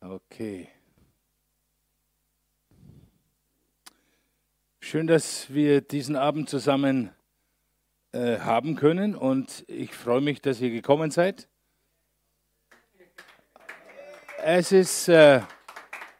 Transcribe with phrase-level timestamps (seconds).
[0.00, 0.68] Okay.
[4.78, 7.10] Schön, dass wir diesen Abend zusammen
[8.12, 11.48] äh, haben können und ich freue mich, dass ihr gekommen seid.
[14.44, 15.40] Es ist äh,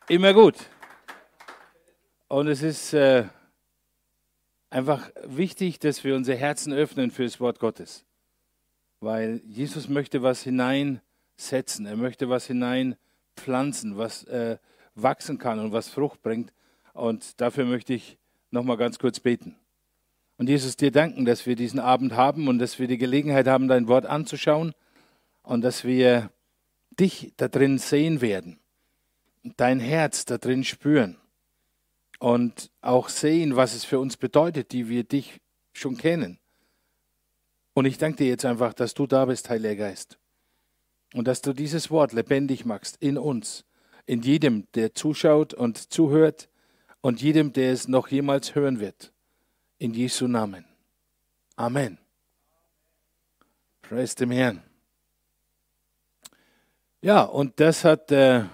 [0.08, 0.56] immer gut
[2.26, 3.28] und es ist äh,
[4.70, 8.04] einfach wichtig, dass wir unsere Herzen öffnen für das Wort Gottes,
[8.98, 12.46] weil Jesus möchte was hineinsetzen, er möchte was
[13.38, 14.58] hineinpflanzen, was äh,
[14.94, 16.52] wachsen kann und was Frucht bringt
[16.92, 18.18] und dafür möchte ich
[18.50, 19.56] noch mal ganz kurz beten.
[20.36, 23.68] Und Jesus, dir danken, dass wir diesen Abend haben und dass wir die Gelegenheit haben,
[23.68, 24.72] dein Wort anzuschauen
[25.42, 26.30] und dass wir
[26.98, 28.58] dich da drin sehen werden,
[29.56, 31.16] dein Herz da drin spüren
[32.18, 35.40] und auch sehen, was es für uns bedeutet, die wir dich
[35.72, 36.38] schon kennen.
[37.74, 40.17] Und ich danke dir jetzt einfach, dass du da bist, Heiliger Geist.
[41.14, 43.64] Und dass du dieses Wort lebendig machst in uns,
[44.06, 46.48] in jedem, der zuschaut und zuhört
[47.00, 49.12] und jedem, der es noch jemals hören wird.
[49.78, 50.64] In Jesu Namen.
[51.56, 51.98] Amen.
[53.82, 54.62] Preis dem Herrn.
[57.00, 58.50] Ja, und das hat der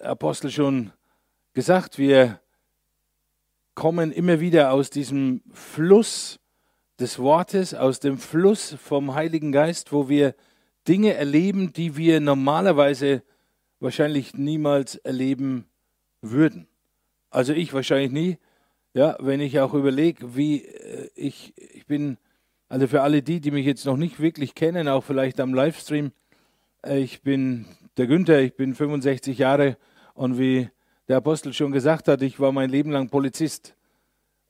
[0.00, 0.92] Apostel schon
[1.52, 1.98] gesagt.
[1.98, 2.40] Wir
[3.74, 6.38] kommen immer wieder aus diesem Fluss
[7.00, 10.34] des Wortes, aus dem Fluss vom Heiligen Geist, wo wir
[10.88, 13.22] Dinge erleben, die wir normalerweise
[13.78, 15.66] wahrscheinlich niemals erleben
[16.22, 16.66] würden.
[17.30, 18.38] Also ich wahrscheinlich nie.
[18.94, 22.16] Ja, wenn ich auch überlege, wie äh, ich, ich bin,
[22.68, 26.10] also für alle die, die mich jetzt noch nicht wirklich kennen, auch vielleicht am Livestream,
[26.84, 29.76] äh, ich bin der Günther, ich bin 65 Jahre
[30.14, 30.70] und wie
[31.06, 33.74] der Apostel schon gesagt hat, ich war mein Leben lang Polizist.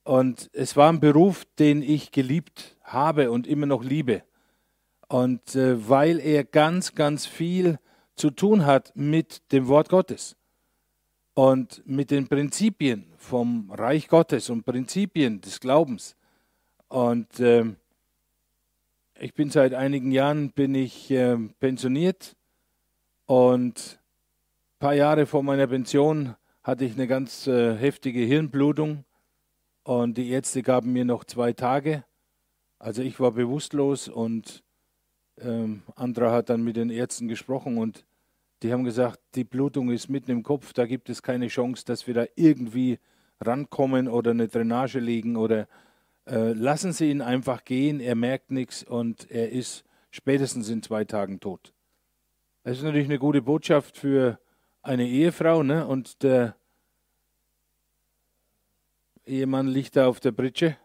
[0.04, 4.22] Und es war ein Beruf, den ich geliebt habe und immer noch liebe.
[5.08, 7.78] Und äh, weil er ganz, ganz viel
[8.14, 10.36] zu tun hat mit dem Wort Gottes
[11.34, 16.16] und mit den Prinzipien vom Reich Gottes und Prinzipien des Glaubens.
[16.88, 17.64] Und äh,
[19.20, 22.36] ich bin seit einigen Jahren bin ich äh, pensioniert
[23.26, 29.04] und ein paar Jahre vor meiner Pension hatte ich eine ganz äh, heftige Hirnblutung
[29.84, 32.04] und die Ärzte gaben mir noch zwei Tage.
[32.78, 34.62] Also ich war bewusstlos und
[35.42, 38.04] ähm, Andra hat dann mit den Ärzten gesprochen und
[38.62, 42.06] die haben gesagt, die Blutung ist mitten im Kopf, da gibt es keine Chance, dass
[42.06, 42.98] wir da irgendwie
[43.40, 45.68] rankommen oder eine Drainage legen oder
[46.26, 51.04] äh, lassen Sie ihn einfach gehen, er merkt nichts und er ist spätestens in zwei
[51.04, 51.72] Tagen tot.
[52.64, 54.38] Das ist natürlich eine gute Botschaft für
[54.82, 55.86] eine Ehefrau, ne?
[55.86, 56.56] Und der
[59.26, 60.76] Ehemann liegt da auf der Britsche.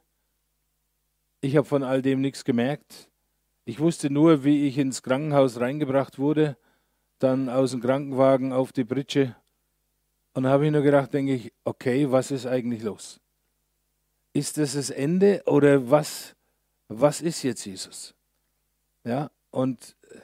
[1.41, 3.09] Ich habe von all dem nichts gemerkt.
[3.65, 6.57] Ich wusste nur, wie ich ins Krankenhaus reingebracht wurde
[7.23, 9.35] dann aus dem Krankenwagen auf die Britsche.
[10.33, 13.19] Und habe ich nur gedacht, denke ich, okay, was ist eigentlich los?
[14.33, 16.35] Ist das das Ende oder was,
[16.87, 18.13] was ist jetzt Jesus?
[19.03, 20.19] Ja, und äh,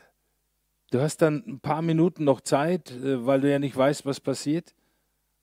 [0.92, 4.20] du hast dann ein paar Minuten noch Zeit, äh, weil du ja nicht weißt, was
[4.20, 4.74] passiert.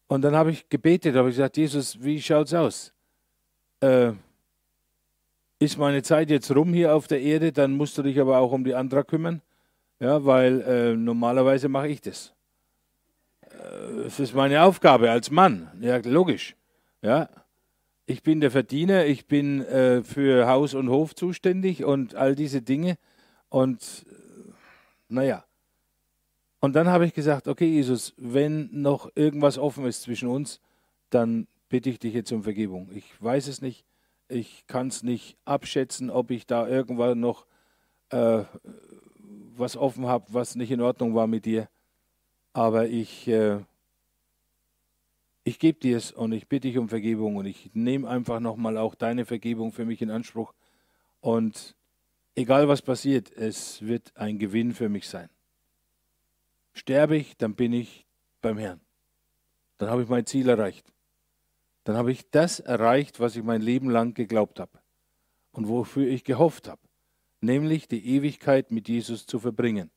[0.08, 2.92] Und dann habe ich gebetet, habe ich gesagt, Jesus, wie schaut's aus?
[3.80, 4.12] Äh,
[5.58, 8.52] ist meine Zeit jetzt rum hier auf der Erde, dann musst du dich aber auch
[8.52, 9.42] um die anderen kümmern.
[9.98, 12.34] Ja, weil äh, normalerweise mache ich das.
[13.42, 15.70] Äh, es ist meine Aufgabe als Mann.
[15.80, 16.54] Ja, logisch.
[17.00, 17.30] Ja,
[18.04, 22.60] ich bin der Verdiener, ich bin äh, für Haus und Hof zuständig und all diese
[22.60, 22.98] Dinge.
[23.48, 24.52] Und äh,
[25.08, 25.44] naja.
[26.60, 30.60] Und dann habe ich gesagt, okay, Jesus, wenn noch irgendwas offen ist zwischen uns,
[31.10, 32.90] dann bitte ich dich jetzt um Vergebung.
[32.94, 33.84] Ich weiß es nicht,
[34.28, 37.46] ich kann es nicht abschätzen, ob ich da irgendwann noch
[38.10, 38.44] äh,
[39.56, 41.68] was offen habe, was nicht in Ordnung war mit dir.
[42.52, 43.60] Aber ich, äh,
[45.44, 48.76] ich gebe dir es und ich bitte dich um Vergebung und ich nehme einfach nochmal
[48.78, 50.52] auch deine Vergebung für mich in Anspruch.
[51.20, 51.76] Und
[52.34, 55.28] egal was passiert, es wird ein Gewinn für mich sein.
[56.72, 58.06] Sterbe ich, dann bin ich
[58.42, 58.80] beim Herrn.
[59.78, 60.92] Dann habe ich mein Ziel erreicht.
[61.86, 64.78] Dann habe ich das erreicht, was ich mein Leben lang geglaubt habe
[65.52, 66.80] und wofür ich gehofft habe
[67.40, 69.90] nämlich die Ewigkeit mit Jesus zu verbringen.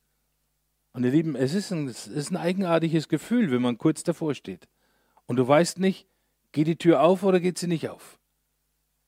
[0.94, 4.34] Und ihr Lieben, es ist, ein, es ist ein eigenartiges Gefühl, wenn man kurz davor
[4.34, 4.68] steht.
[5.28, 6.08] Und du weißt nicht,
[6.52, 8.20] geht die Tür auf oder geht sie nicht auf.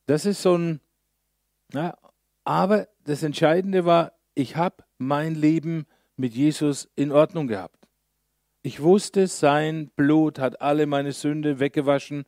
[0.05, 0.79] Das ist so ein,
[1.73, 1.97] ja,
[2.43, 5.85] aber das Entscheidende war, ich habe mein Leben
[6.17, 7.87] mit Jesus in Ordnung gehabt.
[8.61, 12.25] Ich wusste, sein Blut hat alle meine Sünde weggewaschen.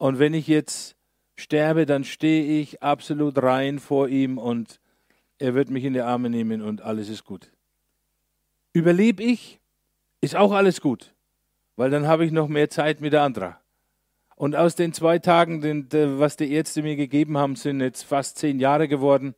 [0.00, 0.96] Und wenn ich jetzt
[1.36, 4.80] sterbe, dann stehe ich absolut rein vor ihm und
[5.38, 7.52] er wird mich in die Arme nehmen und alles ist gut.
[8.72, 9.60] Überlebe ich?
[10.22, 11.14] Ist auch alles gut,
[11.76, 13.60] weil dann habe ich noch mehr Zeit mit der Andra.
[14.36, 15.88] Und aus den zwei Tagen, den,
[16.18, 19.34] was die Ärzte mir gegeben haben, sind jetzt fast zehn Jahre geworden.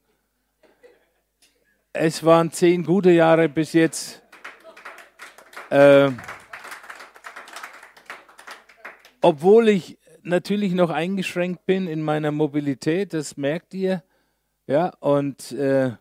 [1.93, 4.23] Es waren zehn gute Jahre bis jetzt.
[5.71, 6.13] Äh,
[9.21, 14.03] obwohl ich natürlich noch eingeschränkt bin in meiner Mobilität, das merkt ihr.
[14.67, 15.93] Ja, und, äh,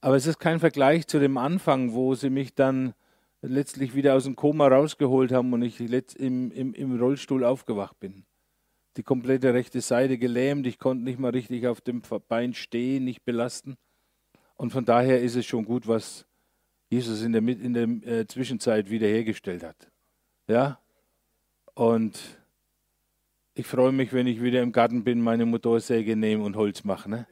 [0.00, 2.94] aber es ist kein Vergleich zu dem Anfang, wo sie mich dann
[3.42, 8.24] letztlich wieder aus dem Koma rausgeholt haben und ich im, im, im Rollstuhl aufgewacht bin.
[8.96, 13.24] Die komplette rechte Seite gelähmt, ich konnte nicht mal richtig auf dem Bein stehen, nicht
[13.24, 13.76] belasten.
[14.54, 16.26] Und von daher ist es schon gut, was
[16.88, 19.90] Jesus in der, in der äh, Zwischenzeit wiederhergestellt hat.
[20.46, 20.78] Ja?
[21.74, 22.41] Und
[23.54, 27.10] ich freue mich, wenn ich wieder im Garten bin, meine Motorsäge nehme und Holz mache.
[27.10, 27.26] Ne?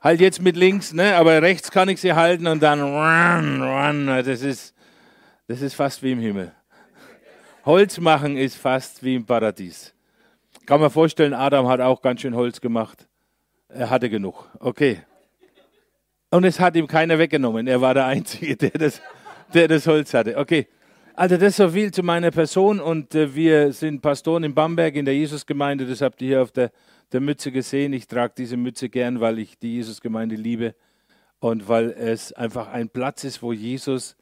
[0.00, 1.16] Halt jetzt mit links, ne?
[1.16, 4.06] aber rechts kann ich sie halten und dann run, run.
[4.06, 4.74] Das ist,
[5.46, 6.52] das ist fast wie im Himmel.
[7.64, 9.94] Holz machen ist fast wie im Paradies.
[10.66, 13.06] Kann man vorstellen, Adam hat auch ganz schön Holz gemacht.
[13.68, 14.50] Er hatte genug.
[14.58, 15.02] Okay.
[16.30, 17.66] Und es hat ihm keiner weggenommen.
[17.66, 19.00] Er war der Einzige, der das,
[19.54, 20.36] der das Holz hatte.
[20.36, 20.66] Okay.
[21.18, 25.04] Also das so viel zu meiner Person und äh, wir sind Pastoren in Bamberg in
[25.04, 25.84] der Jesusgemeinde.
[25.84, 26.70] Das habt ihr hier auf der
[27.10, 27.92] der Mütze gesehen.
[27.92, 30.76] Ich trage diese Mütze gern, weil ich die Jesusgemeinde liebe
[31.40, 34.16] und weil es einfach ein Platz ist, wo Jesus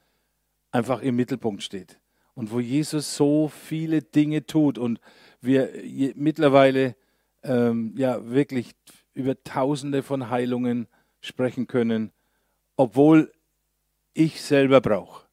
[0.71, 2.01] einfach im Mittelpunkt steht
[2.35, 4.99] und wo Jesus so viele Dinge tut und
[5.43, 5.69] wir
[6.15, 6.97] mittlerweile
[7.43, 8.71] ähm, ja wirklich
[9.13, 10.89] über Tausende von Heilungen
[11.21, 12.11] sprechen können,
[12.75, 13.33] obwohl
[14.15, 15.27] ich selber brauche.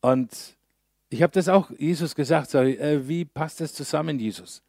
[0.00, 0.56] Und
[1.10, 4.62] ich habe das auch Jesus gesagt, sag ich, äh, wie passt das zusammen, Jesus?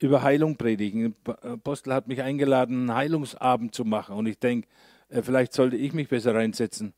[0.00, 1.14] über Heilung predigen.
[1.24, 4.16] Apostel hat mich eingeladen, einen Heilungsabend zu machen.
[4.16, 4.68] Und ich denke,
[5.08, 6.92] äh, vielleicht sollte ich mich besser reinsetzen.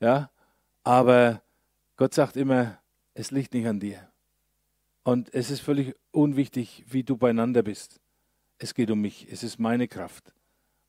[0.00, 0.30] Ja?
[0.82, 1.42] Aber
[1.96, 2.78] Gott sagt immer,
[3.14, 4.08] es liegt nicht an dir.
[5.02, 8.00] Und es ist völlig unwichtig, wie du beieinander bist.
[8.58, 9.26] Es geht um mich.
[9.30, 10.32] Es ist meine Kraft.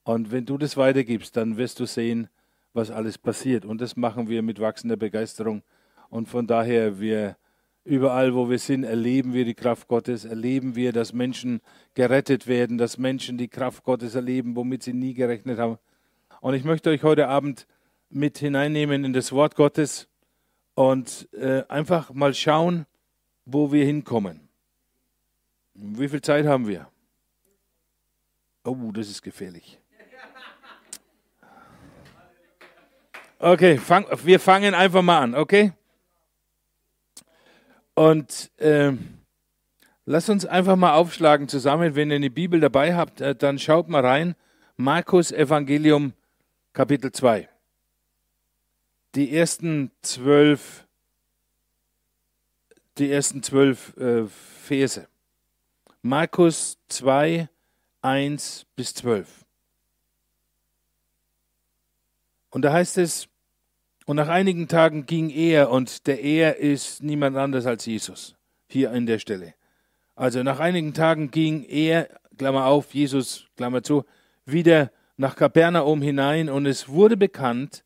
[0.04, 2.30] Und wenn du das weitergibst, dann wirst du sehen,
[2.74, 3.66] was alles passiert.
[3.66, 5.62] Und das machen wir mit wachsender Begeisterung.
[6.10, 7.38] Und von daher, wir
[7.86, 11.62] Überall, wo wir sind, erleben wir die Kraft Gottes, erleben wir, dass Menschen
[11.96, 15.78] gerettet werden, dass Menschen die Kraft Gottes erleben, womit sie nie gerechnet haben.
[16.42, 17.68] Und ich möchte euch heute Abend
[18.10, 20.08] mit hineinnehmen in das Wort Gottes
[20.76, 22.86] und äh, einfach mal schauen,
[23.46, 24.50] wo wir hinkommen.
[25.74, 26.88] Wie viel Zeit haben wir?
[28.64, 29.80] Oh, das ist gefährlich.
[33.40, 35.72] Okay, fang, wir fangen einfach mal an, okay?
[38.00, 38.94] Und äh,
[40.06, 41.96] lasst uns einfach mal aufschlagen zusammen.
[41.96, 44.36] Wenn ihr eine Bibel dabei habt, äh, dann schaut mal rein.
[44.78, 46.14] Markus Evangelium
[46.72, 47.50] Kapitel 2.
[49.16, 50.88] Die ersten zwölf,
[52.98, 55.06] die ersten zwölf äh, Verse.
[56.02, 57.50] Markus 2,
[58.02, 59.28] 1 bis 12.
[62.50, 63.28] Und da heißt es,
[64.10, 68.36] und nach einigen Tagen ging er, und der er ist niemand anders als Jesus,
[68.68, 69.54] hier an der Stelle.
[70.16, 74.06] Also nach einigen Tagen ging er, Klammer auf, Jesus, Klammer zu,
[74.48, 77.84] wieder nach Kapernaum hinein, und es wurde bekannt,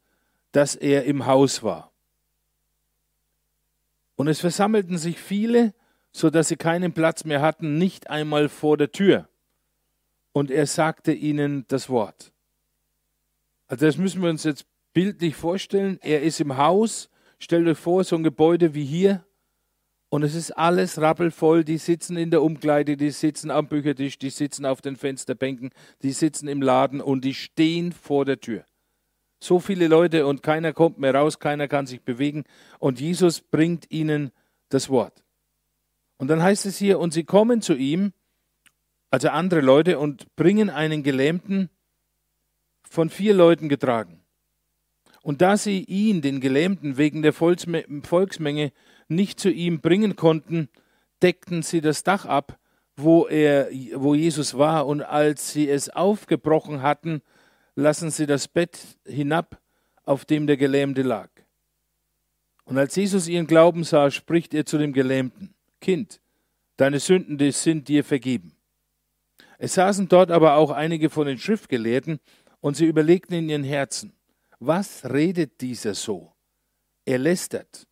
[0.53, 1.91] dass er im Haus war.
[4.15, 5.73] Und es versammelten sich viele,
[6.13, 9.27] so dass sie keinen Platz mehr hatten, nicht einmal vor der Tür.
[10.31, 12.31] Und er sagte ihnen das Wort.
[13.67, 15.99] Also das müssen wir uns jetzt bildlich vorstellen.
[16.01, 17.09] Er ist im Haus.
[17.39, 19.25] Stellt euch vor, so ein Gebäude wie hier.
[20.09, 21.63] Und es ist alles rappelvoll.
[21.63, 25.71] Die sitzen in der Umkleide, die sitzen am Büchertisch, die sitzen auf den Fensterbänken,
[26.03, 28.63] die sitzen im Laden und die stehen vor der Tür.
[29.41, 32.45] So viele Leute und keiner kommt mehr raus, keiner kann sich bewegen.
[32.79, 34.31] Und Jesus bringt ihnen
[34.69, 35.23] das Wort.
[36.17, 38.13] Und dann heißt es hier, und sie kommen zu ihm,
[39.09, 41.69] also andere Leute, und bringen einen Gelähmten
[42.89, 44.22] von vier Leuten getragen.
[45.23, 48.73] Und da sie ihn, den Gelähmten, wegen der Volksmenge
[49.07, 50.67] nicht zu ihm bringen konnten,
[51.21, 52.59] deckten sie das Dach ab,
[52.97, 57.21] wo, er, wo Jesus war, und als sie es aufgebrochen hatten,
[57.75, 59.61] lassen sie das Bett hinab,
[60.03, 61.29] auf dem der Gelähmte lag.
[62.65, 66.19] Und als Jesus ihren Glauben sah, spricht er zu dem Gelähmten, Kind,
[66.75, 68.57] deine Sünden sind dir vergeben.
[69.57, 72.19] Es saßen dort aber auch einige von den Schriftgelehrten,
[72.59, 74.13] und sie überlegten in ihren Herzen,
[74.65, 76.33] was redet dieser so?
[77.05, 77.87] Er lästert.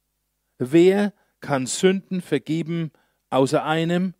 [0.57, 2.91] Wer kann Sünden vergeben
[3.29, 4.13] außer einem,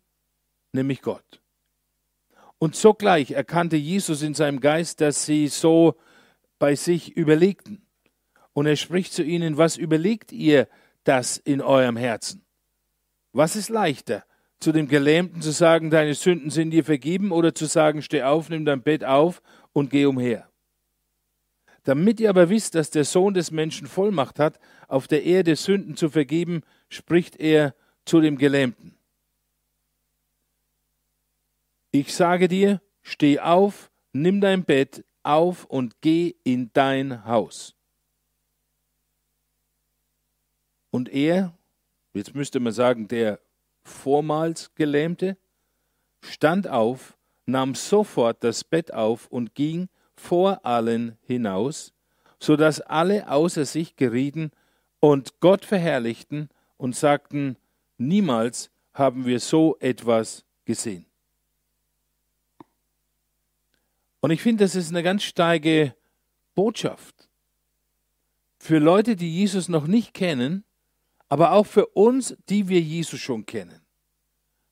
[0.72, 1.40] nämlich Gott?
[2.58, 5.96] Und sogleich erkannte Jesus in seinem Geist, dass sie so
[6.58, 7.86] bei sich überlegten.
[8.52, 10.68] Und er spricht zu ihnen, was überlegt ihr
[11.04, 12.44] das in eurem Herzen?
[13.32, 14.24] Was ist leichter?
[14.60, 18.48] Zu dem Gelähmten zu sagen, deine Sünden sind dir vergeben oder zu sagen, steh auf,
[18.48, 19.42] nimm dein Bett auf
[19.72, 20.51] und geh umher.
[21.84, 25.96] Damit ihr aber wisst, dass der Sohn des Menschen Vollmacht hat, auf der Erde Sünden
[25.96, 27.74] zu vergeben, spricht er
[28.04, 28.96] zu dem Gelähmten.
[31.90, 37.74] Ich sage dir, steh auf, nimm dein Bett auf und geh in dein Haus.
[40.90, 41.56] Und er,
[42.14, 43.40] jetzt müsste man sagen, der
[43.82, 45.36] vormals Gelähmte,
[46.20, 49.88] stand auf, nahm sofort das Bett auf und ging
[50.22, 51.92] vor allen hinaus,
[52.38, 54.52] so dass alle außer sich gerieten
[55.00, 57.56] und Gott verherrlichten und sagten,
[57.98, 61.06] niemals haben wir so etwas gesehen.
[64.20, 65.94] Und ich finde, das ist eine ganz steige
[66.54, 67.28] Botschaft.
[68.58, 70.64] Für Leute, die Jesus noch nicht kennen,
[71.28, 73.80] aber auch für uns, die wir Jesus schon kennen.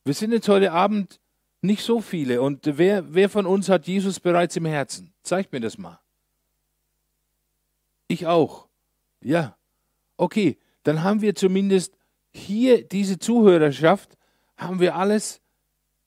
[0.04, 1.19] Wir sind jetzt heute Abend
[1.62, 2.42] nicht so viele.
[2.42, 5.12] Und wer, wer von uns hat Jesus bereits im Herzen?
[5.22, 6.00] Zeigt mir das mal.
[8.08, 8.68] Ich auch.
[9.22, 9.56] Ja.
[10.16, 11.96] Okay, dann haben wir zumindest
[12.32, 14.16] hier diese Zuhörerschaft,
[14.56, 15.40] haben wir alles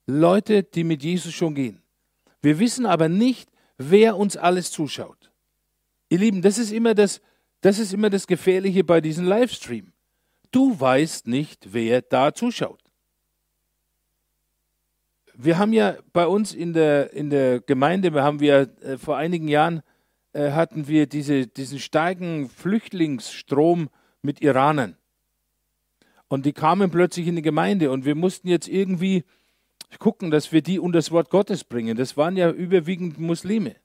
[0.06, 1.82] Leute, die mit Jesus schon gehen.
[2.42, 5.30] Wir wissen aber nicht, wer uns alles zuschaut.
[6.08, 7.20] Ihr Lieben, das ist immer das,
[7.60, 9.92] das ist immer das Gefährliche bei diesem Livestream.
[10.50, 12.83] Du weißt nicht, wer da zuschaut.
[15.36, 19.16] Wir haben ja bei uns in der, in der Gemeinde, wir haben wir äh, vor
[19.16, 19.82] einigen Jahren
[20.32, 23.88] äh, hatten wir diese, diesen starken Flüchtlingsstrom
[24.22, 24.96] mit Iranern.
[26.28, 29.24] Und die kamen plötzlich in die Gemeinde und wir mussten jetzt irgendwie
[29.98, 31.96] gucken, dass wir die unter das Wort Gottes bringen.
[31.96, 33.76] Das waren ja überwiegend Muslime.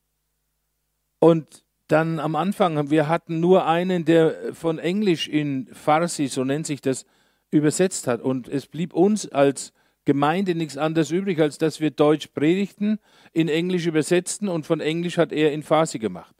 [1.19, 6.67] Und dann am Anfang, wir hatten nur einen, der von Englisch in Farsi, so nennt
[6.67, 7.05] sich das,
[7.51, 8.21] übersetzt hat.
[8.21, 9.73] Und es blieb uns als
[10.09, 12.97] Gemeinde nichts anderes übrig, als dass wir Deutsch predigten,
[13.31, 16.35] in Englisch übersetzten und von Englisch hat er in Farsi gemacht.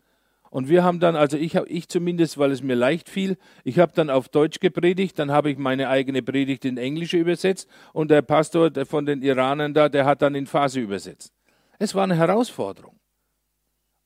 [0.50, 3.92] Und wir haben dann, also ich, ich zumindest, weil es mir leicht fiel, ich habe
[3.94, 8.24] dann auf Deutsch gepredigt, dann habe ich meine eigene Predigt in Englische übersetzt und der
[8.24, 11.32] Pastor von den Iranern da, der hat dann in Farsi übersetzt.
[11.78, 12.96] Es war eine Herausforderung.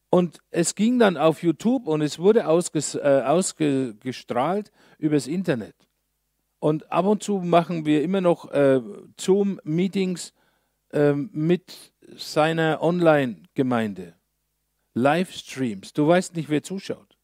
[0.10, 5.76] Und es ging dann auf YouTube und es wurde ausges, äh, ausgestrahlt übers Internet.
[6.64, 8.80] Und ab und zu machen wir immer noch äh,
[9.20, 10.34] Zoom-Meetings
[10.94, 14.14] äh, mit seiner Online-Gemeinde.
[14.94, 15.92] Livestreams.
[15.92, 17.18] Du weißt nicht, wer zuschaut.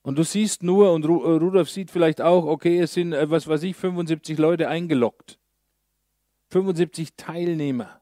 [0.00, 3.46] Und du siehst nur, und äh, Rudolf sieht vielleicht auch, okay, es sind, äh, was
[3.46, 5.38] weiß ich, 75 Leute eingeloggt.
[6.48, 8.00] 75 Teilnehmer.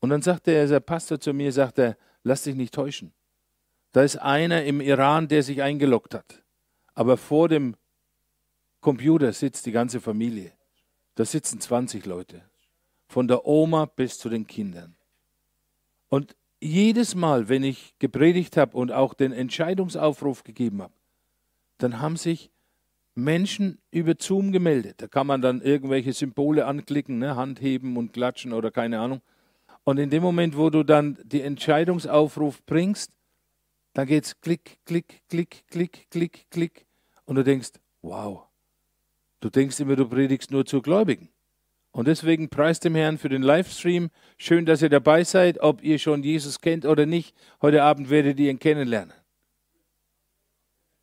[0.00, 3.12] Und dann sagt der, der Pastor zu mir, sagt er, lass dich nicht täuschen.
[3.92, 6.42] Da ist einer im Iran, der sich eingeloggt hat.
[6.98, 7.76] Aber vor dem
[8.80, 10.50] Computer sitzt die ganze Familie.
[11.14, 12.42] Da sitzen 20 Leute.
[13.06, 14.96] Von der Oma bis zu den Kindern.
[16.08, 20.92] Und jedes Mal, wenn ich gepredigt habe und auch den Entscheidungsaufruf gegeben habe,
[21.78, 22.50] dann haben sich
[23.14, 25.00] Menschen über Zoom gemeldet.
[25.00, 27.36] Da kann man dann irgendwelche Symbole anklicken, ne?
[27.36, 29.20] Hand heben und klatschen oder keine Ahnung.
[29.84, 33.12] Und in dem Moment, wo du dann die Entscheidungsaufruf bringst,
[33.92, 36.87] dann geht es klick, klick, klick, klick, klick, klick.
[37.28, 38.44] Und du denkst, wow.
[39.40, 41.28] Du denkst immer, du predigst nur zu Gläubigen.
[41.90, 44.08] Und deswegen preist dem Herrn für den Livestream.
[44.38, 45.60] Schön, dass ihr dabei seid.
[45.60, 49.12] Ob ihr schon Jesus kennt oder nicht, heute Abend werdet ihr ihn kennenlernen.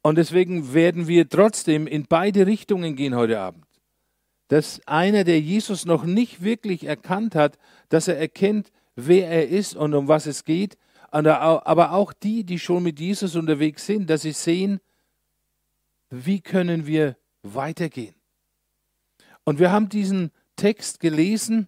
[0.01, 3.67] Und deswegen werden wir trotzdem in beide Richtungen gehen heute Abend.
[4.47, 9.75] Dass einer, der Jesus noch nicht wirklich erkannt hat, dass er erkennt, wer er ist
[9.75, 10.75] und um was es geht,
[11.11, 14.81] aber auch die, die schon mit Jesus unterwegs sind, dass sie sehen,
[16.09, 18.15] wie können wir weitergehen.
[19.43, 21.67] Und wir haben diesen Text gelesen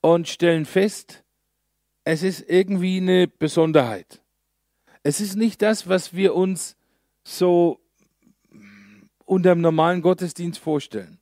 [0.00, 1.24] und stellen fest,
[2.04, 4.22] es ist irgendwie eine Besonderheit.
[5.02, 6.76] Es ist nicht das, was wir uns
[7.24, 7.80] so
[9.24, 11.18] unter dem normalen Gottesdienst vorstellen.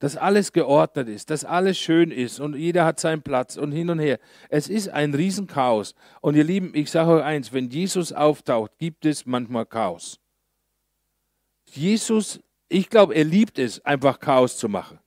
[0.00, 3.90] Dass alles geordnet ist, dass alles schön ist und jeder hat seinen Platz und hin
[3.90, 4.18] und her.
[4.48, 5.94] Es ist ein Riesenchaos.
[6.20, 10.20] Und ihr Lieben, ich sage euch eins, wenn Jesus auftaucht, gibt es manchmal Chaos.
[11.76, 14.98] Jesus, ich glaube, er liebt es, einfach Chaos zu machen.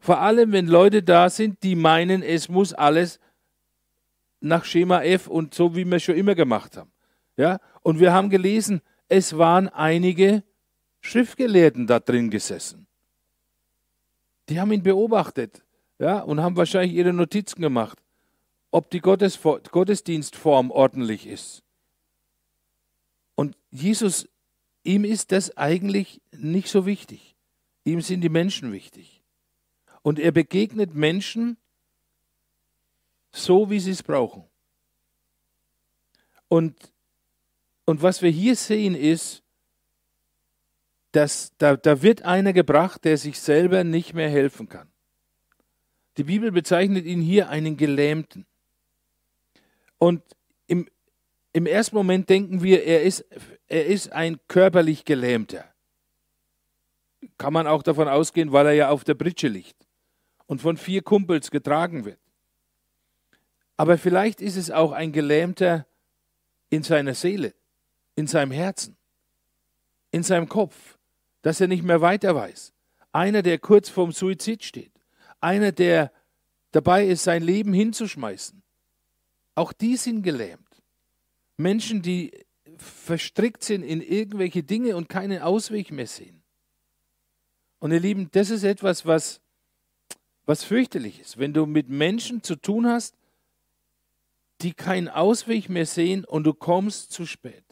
[0.00, 3.18] Vor allem, wenn Leute da sind, die meinen, es muss alles
[4.40, 6.92] nach Schema F und so, wie wir schon immer gemacht haben.
[7.36, 7.58] Ja?
[7.82, 10.42] Und wir haben gelesen, es waren einige
[11.00, 12.86] Schriftgelehrten da drin gesessen.
[14.48, 15.62] Die haben ihn beobachtet
[15.98, 17.98] ja, und haben wahrscheinlich ihre Notizen gemacht,
[18.70, 21.62] ob die Gottesdienstform ordentlich ist.
[23.34, 24.28] Und Jesus
[24.86, 27.34] ihm ist das eigentlich nicht so wichtig.
[27.84, 29.22] Ihm sind die Menschen wichtig.
[30.02, 31.56] Und er begegnet Menschen
[33.32, 34.44] so, wie sie es brauchen.
[36.48, 36.92] Und,
[37.84, 39.42] und was wir hier sehen ist,
[41.12, 44.88] dass da, da wird einer gebracht, der sich selber nicht mehr helfen kann.
[46.16, 48.46] Die Bibel bezeichnet ihn hier einen Gelähmten.
[49.98, 50.22] Und
[50.66, 50.88] im,
[51.56, 53.24] im ersten Moment denken wir, er ist,
[53.66, 55.64] er ist ein körperlich Gelähmter.
[57.38, 59.86] Kann man auch davon ausgehen, weil er ja auf der Britsche liegt
[60.44, 62.18] und von vier Kumpels getragen wird.
[63.78, 65.86] Aber vielleicht ist es auch ein Gelähmter
[66.68, 67.54] in seiner Seele,
[68.16, 68.94] in seinem Herzen,
[70.10, 70.98] in seinem Kopf,
[71.40, 72.74] dass er nicht mehr weiter weiß.
[73.12, 74.92] Einer, der kurz vorm Suizid steht.
[75.40, 76.12] Einer, der
[76.72, 78.62] dabei ist, sein Leben hinzuschmeißen.
[79.54, 80.65] Auch die sind gelähmt.
[81.56, 82.32] Menschen, die
[82.78, 86.42] verstrickt sind in irgendwelche Dinge und keinen Ausweg mehr sehen.
[87.78, 89.40] Und ihr Lieben, das ist etwas, was,
[90.44, 91.38] was fürchterlich ist.
[91.38, 93.16] Wenn du mit Menschen zu tun hast,
[94.62, 97.64] die keinen Ausweg mehr sehen und du kommst zu spät.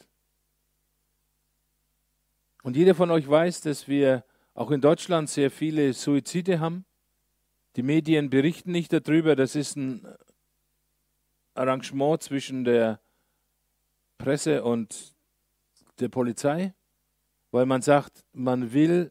[2.63, 4.25] Und jeder von euch weiß, dass wir
[4.55, 6.85] auch in Deutschland sehr viele Suizide haben.
[7.77, 9.35] Die Medien berichten nicht darüber.
[9.35, 10.07] Das ist ein
[11.55, 13.01] Arrangement zwischen der
[14.19, 15.15] Presse und
[16.01, 16.75] der Polizei,
[17.51, 19.11] weil man sagt, man will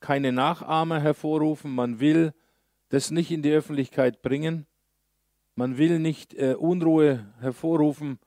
[0.00, 2.32] keine Nachahmer hervorrufen, man will
[2.90, 4.66] das nicht in die Öffentlichkeit bringen,
[5.54, 8.18] man will nicht äh, Unruhe hervorrufen,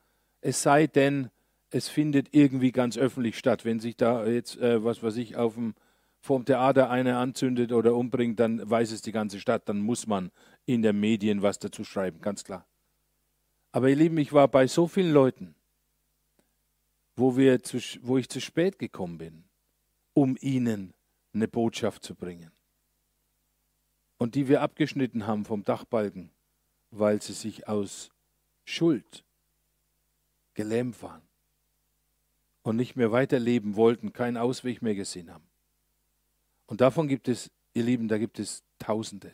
[0.41, 1.29] es sei denn,
[1.69, 3.63] es findet irgendwie ganz öffentlich statt.
[3.63, 5.75] Wenn sich da jetzt, äh, was weiß ich, auf dem
[6.19, 10.31] vorm Theater einer anzündet oder umbringt, dann weiß es die ganze Stadt, dann muss man
[10.65, 12.65] in den Medien was dazu schreiben, ganz klar.
[13.71, 15.55] Aber ihr Lieben, ich war bei so vielen Leuten,
[17.19, 19.43] wo, wir zu, wo ich zu spät gekommen bin,
[20.13, 20.93] um ihnen
[21.33, 22.51] eine Botschaft zu bringen.
[24.17, 26.31] Und die wir abgeschnitten haben vom Dachbalken,
[26.91, 28.09] weil sie sich aus
[28.65, 29.23] Schuld
[30.53, 31.21] gelähmt waren
[32.63, 35.47] und nicht mehr weiterleben wollten, keinen Ausweg mehr gesehen haben.
[36.67, 39.33] Und davon gibt es, ihr Lieben, da gibt es Tausende.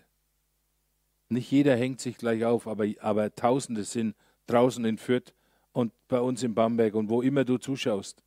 [1.29, 4.15] Nicht jeder hängt sich gleich auf, aber, aber Tausende sind
[4.47, 5.35] draußen in Fürth
[5.75, 8.23] und bei uns in Bamberg und wo immer du zuschaust,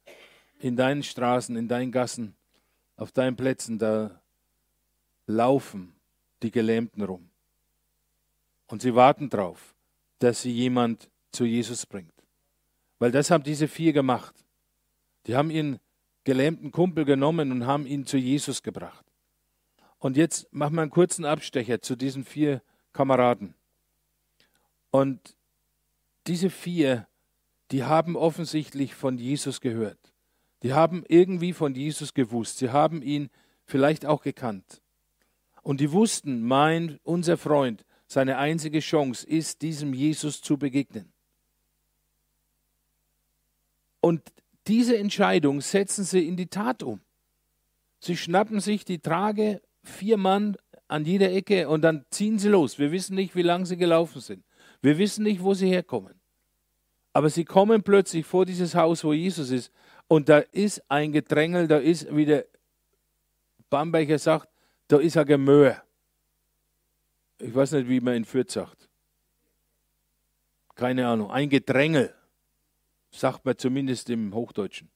[0.61, 2.37] in deinen Straßen, in deinen Gassen,
[2.97, 4.21] auf deinen Plätzen, da
[5.27, 5.95] laufen
[6.43, 7.31] die Gelähmten rum.
[8.67, 9.75] Und sie warten darauf,
[10.19, 12.13] dass sie jemand zu Jesus bringt.
[12.99, 14.35] Weil das haben diese vier gemacht.
[15.27, 15.81] Die haben ihren
[16.25, 19.07] gelähmten Kumpel genommen und haben ihn zu Jesus gebracht.
[19.99, 22.61] Und jetzt machen wir einen kurzen Abstecher zu diesen vier
[22.93, 23.55] Kameraden.
[24.91, 25.35] Und
[26.27, 27.07] diese vier
[27.71, 29.99] die haben offensichtlich von Jesus gehört.
[30.63, 32.59] Die haben irgendwie von Jesus gewusst.
[32.59, 33.31] Sie haben ihn
[33.65, 34.83] vielleicht auch gekannt.
[35.63, 41.13] Und die wussten, mein, unser Freund, seine einzige Chance ist, diesem Jesus zu begegnen.
[44.01, 44.23] Und
[44.67, 47.01] diese Entscheidung setzen sie in die Tat um.
[48.01, 52.79] Sie schnappen sich die Trage, vier Mann an jeder Ecke und dann ziehen sie los.
[52.79, 54.45] Wir wissen nicht, wie lange sie gelaufen sind.
[54.81, 56.18] Wir wissen nicht, wo sie herkommen.
[57.19, 59.73] Aber sie kommen plötzlich vor dieses Haus, wo Jesus ist,
[60.07, 62.47] und da ist ein Gedrängel, da ist, wie der
[63.71, 64.49] Bamberger sagt,
[64.87, 65.83] da ist ein Gemöhr.
[67.41, 68.89] Ich weiß nicht, wie man in Fürth sagt.
[70.77, 71.33] Keine Ahnung.
[71.33, 72.15] Ein Gedrängel,
[73.11, 74.89] sagt man zumindest im Hochdeutschen.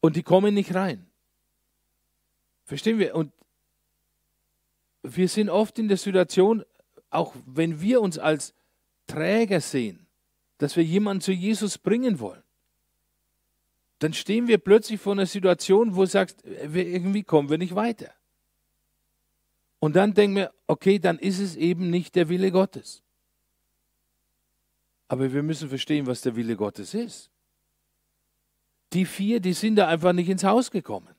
[0.00, 1.06] Und die kommen nicht rein.
[2.64, 3.14] Verstehen wir?
[3.14, 3.32] Und
[5.04, 6.64] wir sind oft in der Situation,
[7.08, 8.52] auch wenn wir uns als
[9.06, 10.06] Träger sehen,
[10.58, 12.42] dass wir jemanden zu Jesus bringen wollen,
[13.98, 18.12] dann stehen wir plötzlich vor einer Situation, wo du sagst, irgendwie kommen wir nicht weiter.
[19.78, 23.02] Und dann denken wir, okay, dann ist es eben nicht der Wille Gottes.
[25.08, 27.30] Aber wir müssen verstehen, was der Wille Gottes ist.
[28.92, 31.14] Die vier, die sind da einfach nicht ins Haus gekommen.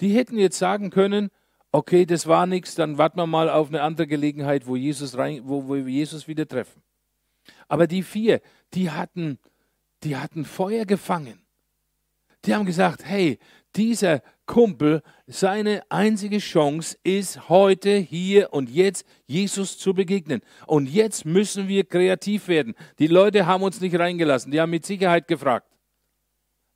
[0.00, 1.30] Die hätten jetzt sagen können,
[1.72, 5.42] okay, das war nichts, dann warten wir mal auf eine andere Gelegenheit, wo, Jesus rein,
[5.44, 6.82] wo, wo wir Jesus wieder treffen.
[7.68, 8.40] Aber die vier,
[8.74, 9.38] die hatten,
[10.04, 11.40] die hatten Feuer gefangen.
[12.44, 13.38] Die haben gesagt, hey,
[13.76, 20.40] dieser Kumpel, seine einzige Chance ist heute, hier und jetzt Jesus zu begegnen.
[20.66, 22.74] Und jetzt müssen wir kreativ werden.
[22.98, 24.50] Die Leute haben uns nicht reingelassen.
[24.52, 25.68] Die haben mit Sicherheit gefragt.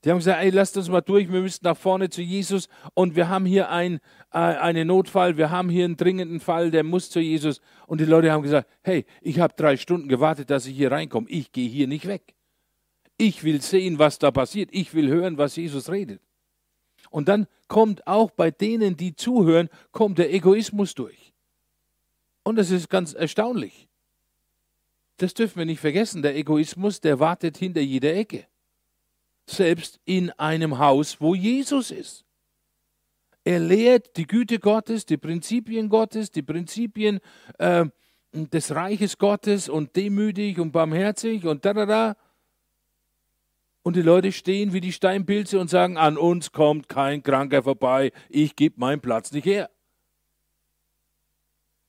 [0.04, 3.14] Die haben gesagt, ey, lasst uns mal durch, wir müssen nach vorne zu Jesus und
[3.14, 4.00] wir haben hier ein,
[4.32, 7.60] äh, einen Notfall, wir haben hier einen dringenden Fall, der muss zu Jesus.
[7.86, 11.28] Und die Leute haben gesagt, hey, ich habe drei Stunden gewartet, dass ich hier reinkomme.
[11.30, 12.34] Ich gehe hier nicht weg.
[13.16, 14.70] Ich will sehen, was da passiert.
[14.72, 16.20] Ich will hören, was Jesus redet.
[17.10, 21.32] Und dann kommt auch bei denen, die zuhören, kommt der Egoismus durch.
[22.42, 23.88] Und das ist ganz erstaunlich.
[25.18, 26.22] Das dürfen wir nicht vergessen.
[26.22, 28.46] Der Egoismus, der wartet hinter jeder Ecke.
[29.52, 32.24] Selbst in einem Haus, wo Jesus ist.
[33.44, 37.20] Er lehrt die Güte Gottes, die Prinzipien Gottes, die Prinzipien
[37.58, 37.86] äh,
[38.32, 42.16] des Reiches Gottes und demütig und barmherzig und da da da.
[43.82, 48.12] Und die Leute stehen wie die Steinpilze und sagen, an uns kommt kein Kranker vorbei,
[48.28, 49.70] ich gebe meinen Platz nicht her.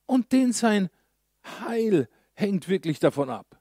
[0.06, 0.90] Und den sein
[1.60, 3.60] Heil hängt wirklich davon ab.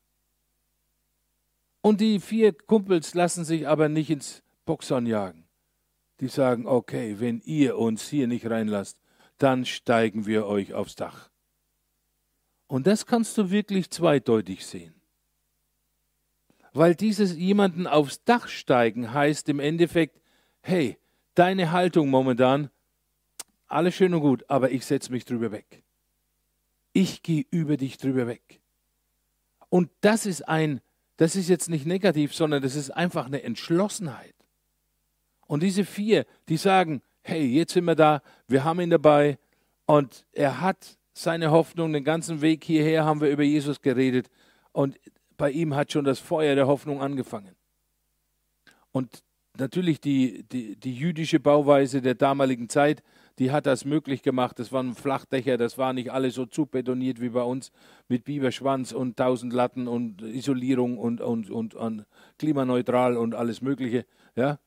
[1.83, 5.43] Und die vier Kumpels lassen sich aber nicht ins Boxhorn jagen.
[6.21, 8.97] Die sagen, okay, wenn ihr uns hier nicht reinlasst,
[9.37, 11.29] dann steigen wir euch aufs Dach.
[12.67, 14.93] Und das kannst du wirklich zweideutig sehen.
[16.71, 20.21] Weil dieses jemanden aufs Dach steigen heißt im Endeffekt,
[20.61, 20.97] hey,
[21.35, 22.69] deine Haltung momentan,
[23.67, 25.83] alles schön und gut, aber ich setze mich drüber weg.
[26.93, 28.61] Ich gehe über dich drüber weg.
[29.67, 30.79] Und das ist ein,
[31.17, 34.35] das ist jetzt nicht negativ, sondern das ist einfach eine Entschlossenheit.
[35.45, 39.37] Und diese vier, die sagen, hey, jetzt sind wir da, wir haben ihn dabei
[39.85, 44.29] und er hat seine Hoffnung, den ganzen Weg hierher haben wir über Jesus geredet
[44.71, 44.99] und
[45.37, 47.55] bei ihm hat schon das Feuer der Hoffnung angefangen.
[48.91, 49.23] Und
[49.57, 53.03] natürlich die, die, die jüdische Bauweise der damaligen Zeit,
[53.39, 54.59] die hat das möglich gemacht.
[54.59, 57.71] Das waren Flachdächer, das war nicht alles so zubetoniert wie bei uns
[58.07, 62.05] mit Biberschwanz und tausend Latten und Isolierung und, und, und, und
[62.37, 64.05] klimaneutral und alles Mögliche.
[64.35, 64.59] Ja?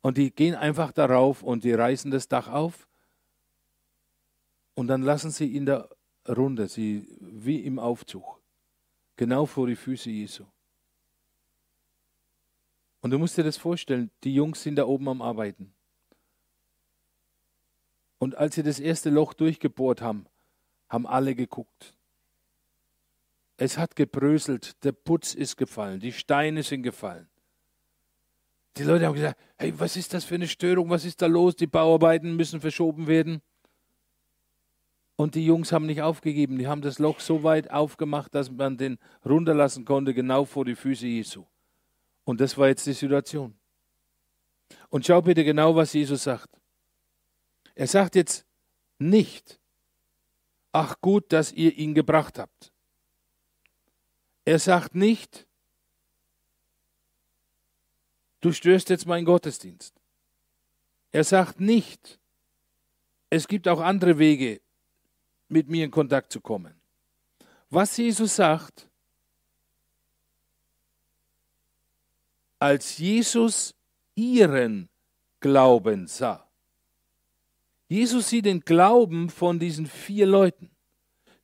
[0.00, 2.88] Und die gehen einfach darauf und die reißen das Dach auf
[4.74, 5.88] und dann lassen sie ihn da
[6.28, 8.40] runter, sie wie im Aufzug,
[9.16, 10.44] genau vor die Füße Jesu.
[13.00, 15.72] Und du musst dir das vorstellen, die Jungs sind da oben am Arbeiten.
[18.18, 20.26] Und als sie das erste Loch durchgebohrt haben,
[20.88, 21.94] haben alle geguckt.
[23.56, 27.28] Es hat gebröselt, der Putz ist gefallen, die Steine sind gefallen.
[28.76, 31.56] Die Leute haben gesagt, hey, was ist das für eine Störung, was ist da los,
[31.56, 33.42] die Bauarbeiten müssen verschoben werden.
[35.16, 36.58] Und die Jungs haben nicht aufgegeben.
[36.58, 40.76] Die haben das Loch so weit aufgemacht, dass man den runterlassen konnte, genau vor die
[40.76, 41.44] Füße Jesu.
[42.28, 43.58] Und das war jetzt die Situation.
[44.90, 46.60] Und schau bitte genau, was Jesus sagt.
[47.74, 48.44] Er sagt jetzt
[48.98, 49.58] nicht,
[50.70, 52.70] ach gut, dass ihr ihn gebracht habt.
[54.44, 55.48] Er sagt nicht,
[58.42, 59.94] du störst jetzt meinen Gottesdienst.
[61.12, 62.20] Er sagt nicht,
[63.30, 64.60] es gibt auch andere Wege,
[65.48, 66.78] mit mir in Kontakt zu kommen.
[67.70, 68.90] Was Jesus sagt,
[72.58, 73.74] als Jesus
[74.14, 74.88] ihren
[75.40, 76.48] Glauben sah.
[77.88, 80.70] Jesus sieht den Glauben von diesen vier Leuten,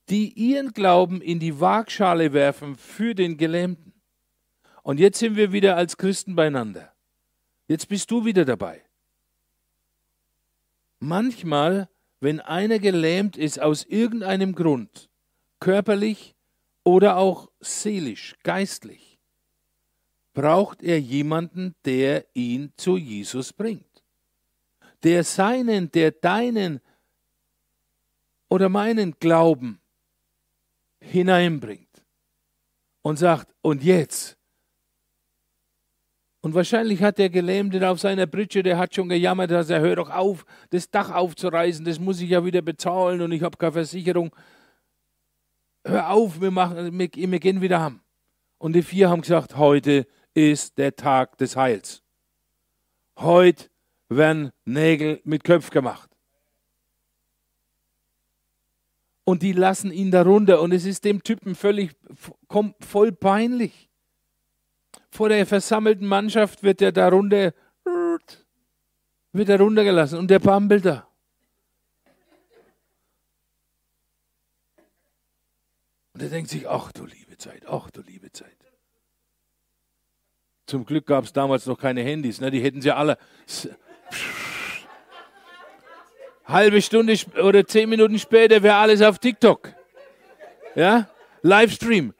[0.09, 3.93] die ihren Glauben in die Waagschale werfen für den Gelähmten.
[4.83, 6.93] Und jetzt sind wir wieder als Christen beieinander.
[7.69, 8.83] Jetzt bist du wieder dabei.
[10.99, 11.89] Manchmal
[12.25, 15.11] wenn einer gelähmt ist aus irgendeinem Grund,
[15.61, 16.35] körperlich
[16.83, 19.14] oder auch seelisch, geistlich,
[20.35, 24.03] braucht er jemanden, der ihn zu Jesus bringt.
[25.03, 26.81] Der seinen, der deinen
[28.49, 29.81] oder meinen Glauben
[31.01, 32.05] hineinbringt
[33.03, 34.37] und sagt, und jetzt
[36.45, 39.97] und wahrscheinlich hat der Gelähmte auf seiner Britsche, der hat schon gejammert, dass er hört
[39.97, 43.73] doch auf, das Dach aufzureißen, das muss ich ja wieder bezahlen und ich habe keine
[43.73, 44.31] Versicherung.
[45.87, 48.01] Hör auf, wir, machen, wir, wir gehen wieder heim.
[48.59, 52.03] Und die vier haben gesagt, heute ist der Tag des Heils.
[53.19, 53.71] Heute
[54.09, 56.11] werden Nägel mit Köpf gemacht.
[59.25, 61.97] Und die lassen ihn darunter und es ist dem Typen völlig
[62.81, 63.89] voll peinlich
[65.15, 67.55] vor der versammelten Mannschaft wird er darunter
[69.33, 71.09] wird er runtergelassen und der bampelt da.
[76.13, 78.57] Und er denkt sich, ach du liebe Zeit, ach du liebe Zeit.
[80.67, 82.51] Zum Glück gab es damals noch keine Handys, ne?
[82.51, 83.19] die hätten sie alle.
[86.47, 89.75] Halbe Stunde oder zehn Minuten später wäre alles auf TikTok.
[90.75, 91.09] Ja?
[91.43, 92.15] Livestream.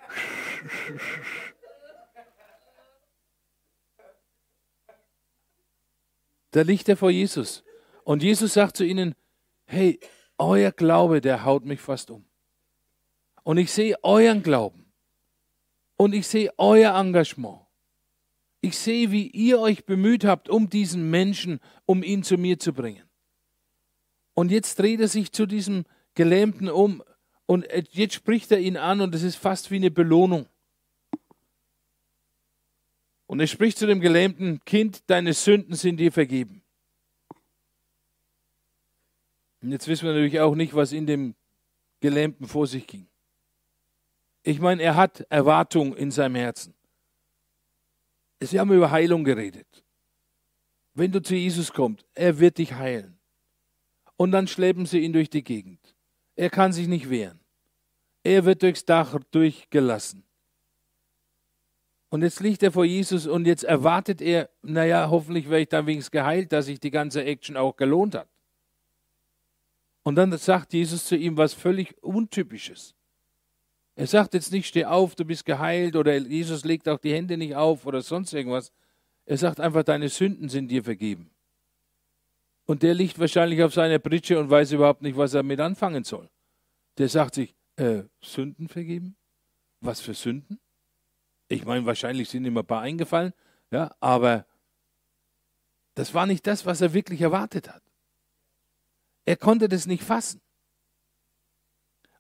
[6.51, 7.65] Da liegt er vor Jesus.
[8.05, 9.15] Und Jesus sagt zu ihnen,
[9.67, 9.99] hey,
[10.39, 12.27] euer Glaube, der haut mich fast um.
[13.43, 14.93] Und ich sehe euren Glauben.
[15.97, 17.64] Und ich sehe euer Engagement.
[18.65, 22.73] Ich sehe, wie ihr euch bemüht habt, um diesen Menschen, um ihn zu mir zu
[22.73, 23.03] bringen.
[24.33, 27.03] Und jetzt dreht er sich zu diesem Gelähmten um
[27.45, 30.49] und jetzt spricht er ihn an und es ist fast wie eine Belohnung.
[33.27, 36.63] Und er spricht zu dem gelähmten Kind, deine Sünden sind dir vergeben.
[39.61, 41.35] Und jetzt wissen wir natürlich auch nicht, was in dem
[42.01, 43.09] Gelähmten vor sich ging.
[44.43, 46.73] Ich meine, er hat Erwartung in seinem Herzen.
[48.41, 49.85] Sie haben über Heilung geredet.
[50.95, 53.19] Wenn du zu Jesus kommst, er wird dich heilen.
[54.17, 55.81] Und dann schleppen sie ihn durch die Gegend.
[56.37, 57.41] Er kann sich nicht wehren.
[58.23, 60.25] Er wird durchs Dach durchgelassen.
[62.11, 65.87] Und jetzt liegt er vor Jesus und jetzt erwartet er, naja, hoffentlich werde ich dann
[65.87, 68.29] wenigstens geheilt, dass sich die ganze Action auch gelohnt hat.
[70.05, 72.95] Und dann sagt Jesus zu ihm was völlig Untypisches.
[73.97, 77.37] Er sagt jetzt nicht, steh auf, du bist geheilt, oder Jesus legt auch die Hände
[77.37, 78.73] nicht auf oder sonst irgendwas.
[79.25, 81.31] Er sagt einfach, deine Sünden sind dir vergeben.
[82.67, 86.05] Und der liegt wahrscheinlich auf seiner Pritsche und weiß überhaupt nicht, was er mit anfangen
[86.05, 86.29] soll.
[86.99, 89.17] Der sagt sich, äh, Sünden vergeben?
[89.81, 90.59] Was für Sünden?
[91.49, 93.33] Ich meine, wahrscheinlich sind ihm ein paar eingefallen,
[93.71, 94.47] ja, aber
[95.95, 97.83] das war nicht das, was er wirklich erwartet hat.
[99.25, 100.41] Er konnte das nicht fassen.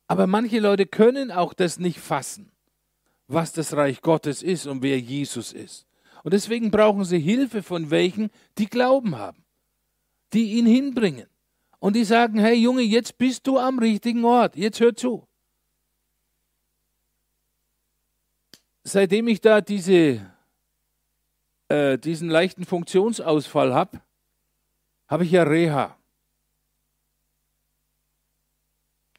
[0.07, 2.51] Aber manche Leute können auch das nicht fassen,
[3.27, 5.87] was das Reich Gottes ist und wer Jesus ist.
[6.23, 9.45] Und deswegen brauchen sie Hilfe von welchen, die Glauben haben,
[10.33, 11.27] die ihn hinbringen.
[11.79, 15.27] Und die sagen, hey Junge, jetzt bist du am richtigen Ort, jetzt hör zu.
[18.85, 20.21] Seitdem ich da diese,
[21.69, 24.01] äh, diesen leichten Funktionsausfall habe,
[25.09, 25.97] habe ich ja Reha.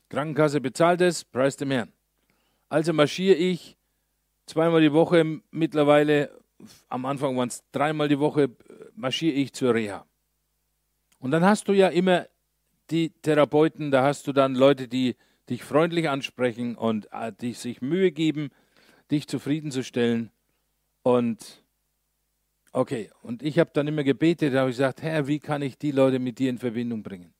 [0.09, 1.91] Krankenkasse bezahlt es, preis dem Herrn.
[2.69, 3.77] Also marschiere ich
[4.45, 6.31] zweimal die Woche mittlerweile,
[6.89, 8.49] am Anfang waren es dreimal die Woche,
[8.95, 10.05] marschiere ich zur Reha.
[11.19, 12.27] Und dann hast du ja immer
[12.91, 15.15] die Therapeuten, da hast du dann Leute, die
[15.49, 18.49] dich freundlich ansprechen und äh, die sich Mühe geben,
[19.11, 20.31] dich zufriedenzustellen.
[21.03, 21.63] Und
[22.71, 25.77] okay, und ich habe dann immer gebetet, da habe ich gesagt, Herr, wie kann ich
[25.77, 27.34] die Leute mit dir in Verbindung bringen?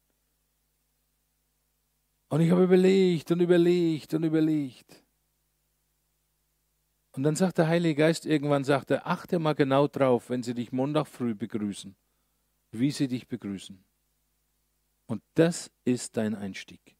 [2.29, 5.03] Und ich habe überlegt und überlegt und überlegt.
[7.11, 10.53] Und dann sagt der Heilige Geist irgendwann, sagt er, achte mal genau drauf, wenn sie
[10.53, 11.95] dich Montag früh begrüßen,
[12.71, 13.81] wie sie dich begrüßen.
[15.05, 16.95] Und das ist dein Einstieg.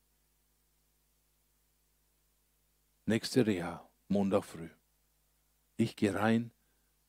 [3.05, 4.69] Nächste Reha, Montag früh.
[5.75, 6.51] Ich gehe rein,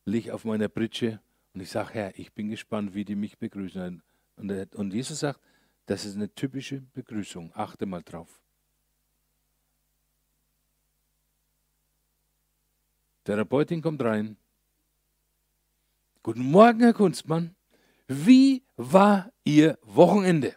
[0.05, 1.21] liege auf meiner Pritsche
[1.55, 4.03] und ich sage, Herr, ich bin gespannt, wie die mich begrüßen.
[4.37, 5.41] Und, und Jesus sagt,
[5.87, 7.53] das ist eine typische Begrüßung.
[7.55, 8.41] Achte mal drauf.
[13.25, 14.37] Therapeutin kommt rein.
[16.23, 17.55] Guten Morgen, Herr Kunstmann.
[18.09, 20.57] Wie war Ihr Wochenende?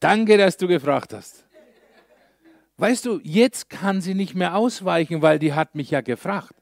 [0.00, 1.44] Danke, dass du gefragt hast.
[2.76, 6.54] Weißt du, jetzt kann sie nicht mehr ausweichen, weil die hat mich ja gefragt.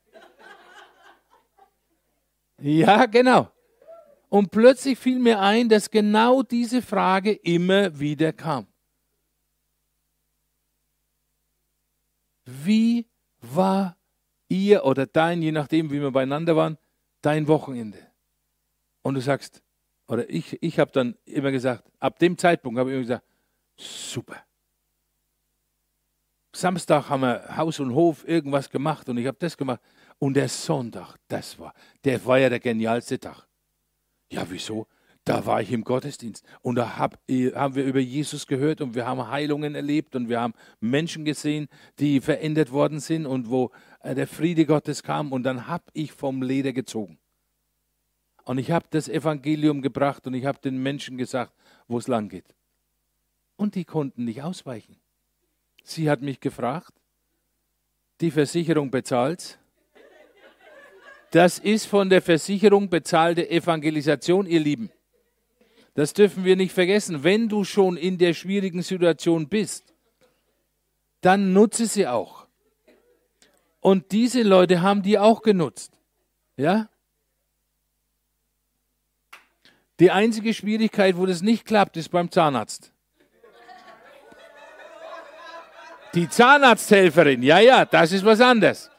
[2.59, 3.51] Ja, genau.
[4.33, 8.67] Und plötzlich fiel mir ein, dass genau diese Frage immer wieder kam.
[12.47, 13.05] Wie
[13.43, 13.95] war
[14.49, 16.79] ihr oder dein, je nachdem, wie wir beieinander waren,
[17.21, 17.99] dein Wochenende?
[19.03, 19.63] Und du sagst,
[20.09, 23.27] oder ich, ich habe dann immer gesagt, ab dem Zeitpunkt habe ich immer gesagt,
[23.77, 24.39] super.
[26.57, 29.83] Samstag haben wir Haus und Hof irgendwas gemacht und ich habe das gemacht.
[30.19, 33.47] Und der Sonntag, das war, der war ja der genialste Tag.
[34.33, 34.87] Ja, wieso?
[35.25, 39.07] Da war ich im Gottesdienst und da hab, haben wir über Jesus gehört und wir
[39.07, 41.69] haben Heilungen erlebt und wir haben Menschen gesehen,
[42.01, 46.13] die verändert worden sind und wo äh, der Friede Gottes kam und dann habe ich
[46.13, 47.19] vom Leder gezogen.
[48.45, 51.53] Und ich habe das Evangelium gebracht und ich habe den Menschen gesagt,
[51.87, 52.57] wo es lang geht.
[53.57, 54.97] Und die konnten nicht ausweichen.
[55.85, 56.95] Sie hat mich gefragt,
[58.21, 59.61] die Versicherung bezahlt
[61.33, 64.91] das ist von der Versicherung bezahlte Evangelisation, ihr Lieben.
[65.95, 67.25] Das dürfen wir nicht vergessen.
[67.25, 69.95] Wenn du schon in der schwierigen Situation bist,
[71.23, 72.47] dann nutze sie auch.
[73.81, 75.99] Und diese Leute haben die auch genutzt.
[76.57, 76.91] Ja?
[80.01, 82.93] Die einzige Schwierigkeit, wo das nicht klappt, ist beim Zahnarzt.
[86.15, 88.92] Die Zahnarzthelferin, ja, ja, das ist was anderes.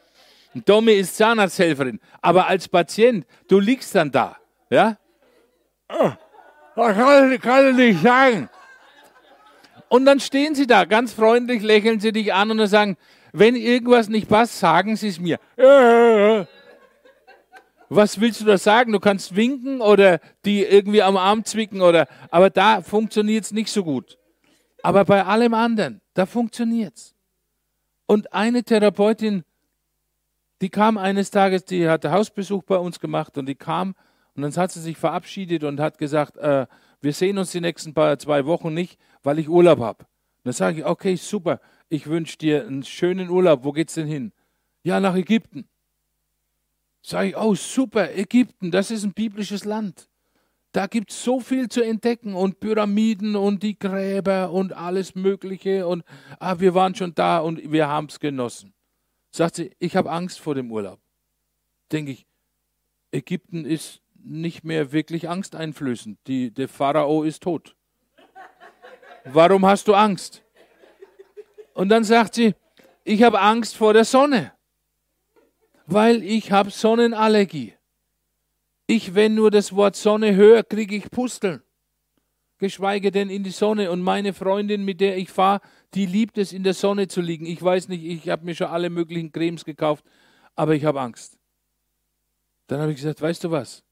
[0.65, 1.99] Domi ist Zahnarzthelferin.
[2.21, 4.37] Aber als Patient, du liegst dann da.
[4.69, 4.97] Ja?
[5.87, 8.49] Das kann, kann ich nicht sagen.
[9.89, 12.97] Und dann stehen sie da, ganz freundlich lächeln sie dich an und dann sagen,
[13.31, 15.39] wenn irgendwas nicht passt, sagen Sie es mir.
[17.89, 18.91] Was willst du da sagen?
[18.91, 23.69] Du kannst winken oder die irgendwie am Arm zwicken oder, aber da funktioniert es nicht
[23.69, 24.17] so gut.
[24.81, 27.15] Aber bei allem anderen, da funktioniert es.
[28.05, 29.43] Und eine Therapeutin,
[30.63, 33.95] die kam eines Tages, die hatte Hausbesuch bei uns gemacht und die kam
[34.33, 36.67] und dann hat sie sich verabschiedet und hat gesagt, äh,
[37.01, 40.05] wir sehen uns die nächsten paar, zwei Wochen nicht, weil ich Urlaub habe.
[40.45, 43.65] Dann sage ich, okay, super, ich wünsche dir einen schönen Urlaub.
[43.65, 44.31] Wo geht's denn hin?
[44.83, 45.67] Ja, nach Ägypten.
[47.01, 50.07] Sage ich, oh super, Ägypten, das ist ein biblisches Land.
[50.71, 55.85] Da gibt es so viel zu entdecken und Pyramiden und die Gräber und alles Mögliche
[55.87, 56.05] und
[56.39, 58.73] ah, wir waren schon da und wir haben es genossen.
[59.35, 60.99] Sagt sie, ich habe Angst vor dem Urlaub.
[61.91, 62.25] Denke ich,
[63.11, 66.17] Ägypten ist nicht mehr wirklich angsteinflößend.
[66.27, 67.75] Die, der Pharao ist tot.
[69.25, 70.43] Warum hast du Angst?
[71.73, 72.55] Und dann sagt sie,
[73.03, 74.53] ich habe Angst vor der Sonne
[75.85, 77.73] weil ich habe Sonnenallergie.
[78.87, 81.61] Ich, wenn nur das Wort Sonne höre, kriege ich Pusteln.
[82.63, 83.91] Geschweige denn in die Sonne.
[83.91, 85.59] Und meine Freundin, mit der ich fahre,
[85.95, 87.45] die liebt es, in der Sonne zu liegen.
[87.45, 90.05] Ich weiß nicht, ich habe mir schon alle möglichen Cremes gekauft,
[90.55, 91.37] aber ich habe Angst.
[92.67, 93.83] Dann habe ich gesagt, weißt du was?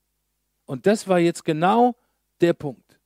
[0.63, 1.97] Und das war jetzt genau
[2.39, 2.97] der Punkt.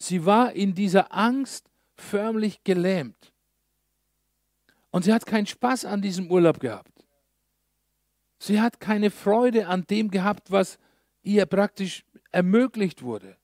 [0.00, 3.32] Sie war in dieser Angst förmlich gelähmt.
[4.90, 7.06] Und sie hat keinen Spaß an diesem Urlaub gehabt.
[8.40, 10.76] Sie hat keine Freude an dem gehabt, was
[11.22, 13.36] ihr praktisch ermöglicht wurde.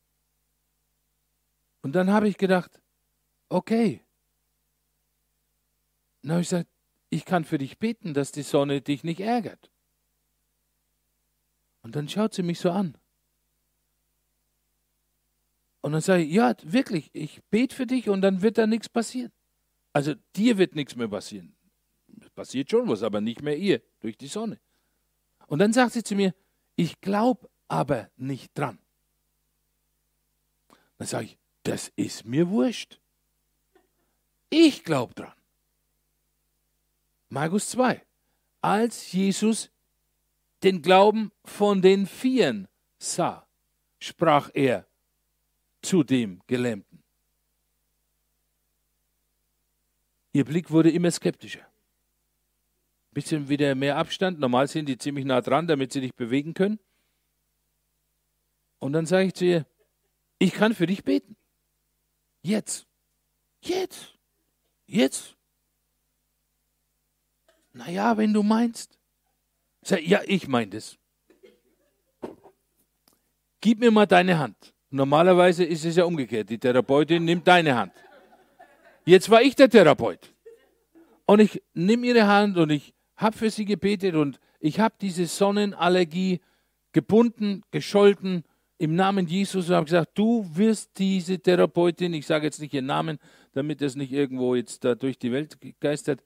[1.82, 2.80] Und dann habe ich gedacht,
[3.48, 4.04] okay.
[6.22, 6.68] Dann habe ich gesagt,
[7.10, 9.70] ich kann für dich beten, dass die Sonne dich nicht ärgert.
[11.82, 12.98] Und dann schaut sie mich so an.
[15.80, 18.88] Und dann sage ich, ja, wirklich, ich bete für dich und dann wird da nichts
[18.88, 19.32] passieren.
[19.92, 21.56] Also dir wird nichts mehr passieren.
[22.20, 24.58] Es passiert schon was, aber nicht mehr ihr, durch die Sonne.
[25.46, 26.34] Und dann sagt sie zu mir,
[26.76, 28.78] ich glaube aber nicht dran.
[30.98, 32.98] Dann sage ich, das ist mir wurscht.
[34.50, 35.34] Ich glaube dran.
[37.28, 38.02] Markus 2.
[38.60, 39.70] Als Jesus
[40.62, 43.46] den Glauben von den Vieren sah,
[43.98, 44.86] sprach er
[45.82, 47.02] zu dem Gelähmten.
[50.32, 51.68] Ihr Blick wurde immer skeptischer
[53.18, 54.38] bisschen wieder mehr Abstand.
[54.38, 56.78] Normal sind die ziemlich nah dran, damit sie dich bewegen können.
[58.78, 59.66] Und dann sage ich zu ihr,
[60.38, 61.34] ich kann für dich beten.
[62.42, 62.86] Jetzt.
[63.60, 64.14] Jetzt.
[64.86, 65.36] Jetzt.
[67.72, 68.98] Naja, wenn du meinst.
[69.86, 70.98] Ja, ich meine das.
[73.60, 74.74] Gib mir mal deine Hand.
[74.90, 76.48] Normalerweise ist es ja umgekehrt.
[76.48, 77.92] Die Therapeutin nimmt deine Hand.
[79.04, 80.32] Jetzt war ich der Therapeut.
[81.26, 85.26] Und ich nehme ihre Hand und ich habe für sie gebetet und ich habe diese
[85.26, 86.40] Sonnenallergie
[86.92, 88.44] gebunden, gescholten
[88.78, 92.86] im Namen Jesus und habe gesagt, du wirst diese Therapeutin, ich sage jetzt nicht ihren
[92.86, 93.18] Namen,
[93.52, 96.22] damit das nicht irgendwo jetzt da durch die Welt geistert,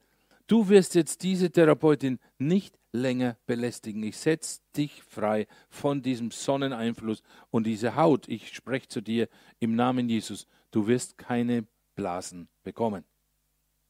[0.47, 4.03] du wirst jetzt diese Therapeutin nicht länger belästigen.
[4.03, 8.27] Ich setze dich frei von diesem Sonneneinfluss und diese Haut.
[8.27, 9.27] Ich spreche zu dir
[9.59, 10.47] im Namen Jesus.
[10.69, 13.03] Du wirst keine Blasen bekommen.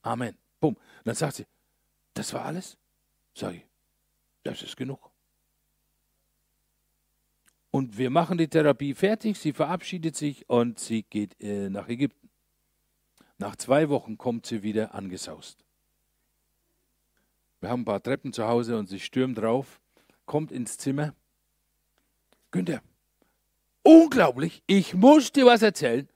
[0.01, 0.37] Amen.
[0.59, 0.77] Bumm.
[1.03, 1.45] dann sagt sie,
[2.13, 2.77] das war alles?
[3.33, 3.65] Sag ich,
[4.43, 5.12] das ist genug.
[7.73, 12.29] Und wir machen die Therapie fertig, sie verabschiedet sich und sie geht äh, nach Ägypten.
[13.39, 15.65] Nach zwei Wochen kommt sie wieder angesaust.
[17.61, 19.81] Wir haben ein paar Treppen zu Hause und sie stürmt drauf,
[20.27, 21.15] kommt ins Zimmer.
[22.51, 22.83] Günther,
[23.81, 26.07] unglaublich, ich muss dir was erzählen.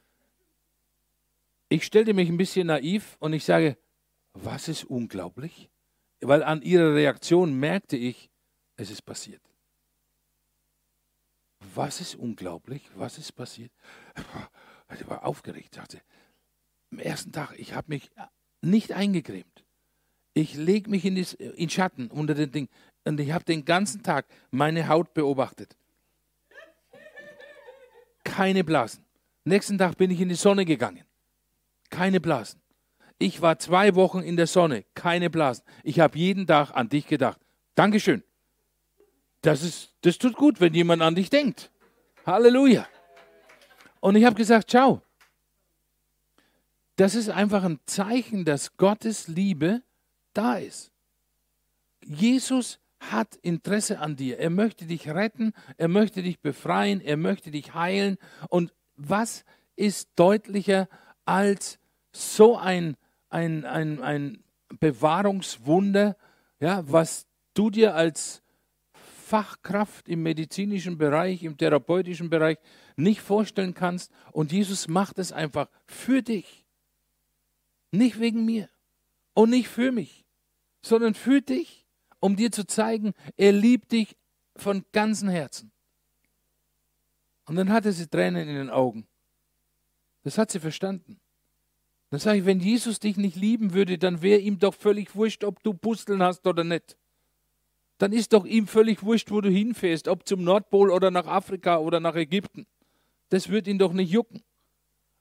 [1.70, 3.78] Ich stellte mich ein bisschen naiv und ich sage,
[4.34, 5.72] was ist unglaublich?
[6.22, 8.30] weil an ihrer Reaktion merkte ich,
[8.76, 9.42] es ist passiert.
[11.78, 12.82] Was ist unglaublich?
[12.96, 13.72] Was ist passiert?
[14.96, 16.02] Ich war aufgeregt, sagte.
[16.92, 18.10] Am ersten Tag, ich habe mich
[18.64, 19.64] nicht eingecremt.
[20.34, 22.70] Ich lege mich in, die, in Schatten unter den Ding
[23.06, 25.78] und ich habe den ganzen Tag meine Haut beobachtet.
[28.24, 29.06] Keine Blasen.
[29.46, 31.06] Nächsten Tag bin ich in die Sonne gegangen.
[31.92, 32.60] Keine Blasen.
[33.20, 35.64] Ich war zwei Wochen in der Sonne, keine Blasen.
[35.84, 37.40] Ich habe jeden Tag an dich gedacht.
[37.76, 38.24] Dankeschön.
[39.42, 41.72] Das, ist, das tut gut, wenn jemand an dich denkt.
[42.28, 42.88] Halleluja.
[44.00, 45.02] Und ich habe gesagt, ciao.
[46.96, 49.82] Das ist einfach ein Zeichen, dass Gottes Liebe
[50.34, 50.92] da ist.
[52.04, 54.40] Jesus hat Interesse an dir.
[54.40, 58.18] Er möchte dich retten, er möchte dich befreien, er möchte dich heilen.
[58.50, 60.88] Und was ist deutlicher
[61.26, 61.80] als
[62.12, 62.96] so ein
[63.30, 64.44] ein, ein, ein
[64.80, 66.16] Bewahrungswunder,
[66.60, 68.42] ja, was du dir als
[69.28, 72.58] Fachkraft im medizinischen Bereich, im therapeutischen Bereich
[72.96, 74.12] nicht vorstellen kannst.
[74.32, 76.66] Und Jesus macht es einfach für dich.
[77.92, 78.70] Nicht wegen mir
[79.34, 80.26] und nicht für mich,
[80.82, 81.86] sondern für dich,
[82.20, 84.16] um dir zu zeigen, er liebt dich
[84.56, 85.72] von ganzem Herzen.
[87.46, 89.08] Und dann hatte sie Tränen in den Augen.
[90.24, 91.20] Das hat sie verstanden.
[92.10, 95.44] Dann sage ich, wenn Jesus dich nicht lieben würde, dann wäre ihm doch völlig wurscht,
[95.44, 96.98] ob du Pusteln hast oder nicht.
[97.98, 101.78] Dann ist doch ihm völlig wurscht, wo du hinfährst, ob zum Nordpol oder nach Afrika
[101.78, 102.68] oder nach Ägypten.
[103.30, 104.44] Das wird ihn doch nicht jucken.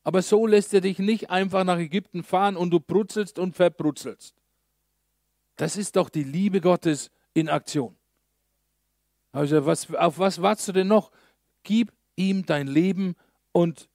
[0.05, 4.35] Aber so lässt er dich nicht einfach nach Ägypten fahren und du brutzelst und verbrutzelst.
[5.57, 7.97] Das ist doch die Liebe Gottes in Aktion.
[9.33, 11.11] Also was, auf was wartest du denn noch?
[11.63, 13.17] Gib ihm dein Leben
[13.53, 13.89] und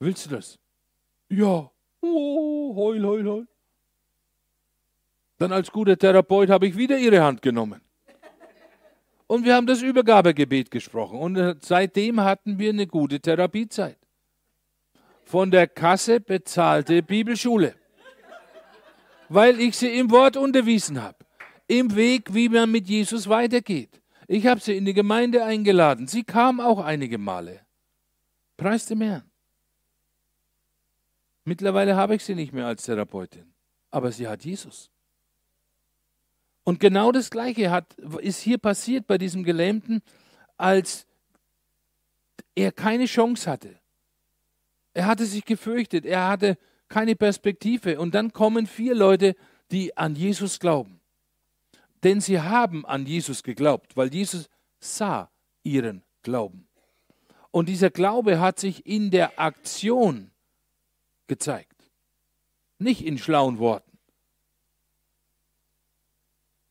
[0.00, 0.58] willst du das?
[1.28, 1.70] Ja.
[2.00, 3.48] Oh, heul, heul, heul.
[5.38, 7.80] Dann als guter Therapeut habe ich wieder ihre Hand genommen.
[9.28, 11.18] Und wir haben das Übergabegebet gesprochen.
[11.18, 13.98] Und äh, seitdem hatten wir eine gute Therapiezeit.
[15.24, 17.74] Von der Kasse bezahlte Bibelschule.
[19.28, 21.18] Weil ich sie im Wort unterwiesen habe.
[21.66, 24.00] Im Weg, wie man mit Jesus weitergeht.
[24.26, 26.06] Ich habe sie in die Gemeinde eingeladen.
[26.06, 27.60] Sie kam auch einige Male.
[28.56, 29.30] Preis dem Herrn.
[31.44, 33.52] Mittlerweile habe ich sie nicht mehr als Therapeutin.
[33.90, 34.90] Aber sie hat Jesus.
[36.68, 40.02] Und genau das Gleiche hat, ist hier passiert bei diesem Gelähmten,
[40.58, 41.06] als
[42.54, 43.80] er keine Chance hatte.
[44.92, 46.58] Er hatte sich gefürchtet, er hatte
[46.88, 47.98] keine Perspektive.
[47.98, 49.34] Und dann kommen vier Leute,
[49.70, 51.00] die an Jesus glauben.
[52.02, 55.30] Denn sie haben an Jesus geglaubt, weil Jesus sah
[55.62, 56.68] ihren Glauben.
[57.50, 60.32] Und dieser Glaube hat sich in der Aktion
[61.28, 61.90] gezeigt,
[62.78, 63.87] nicht in schlauen Worten.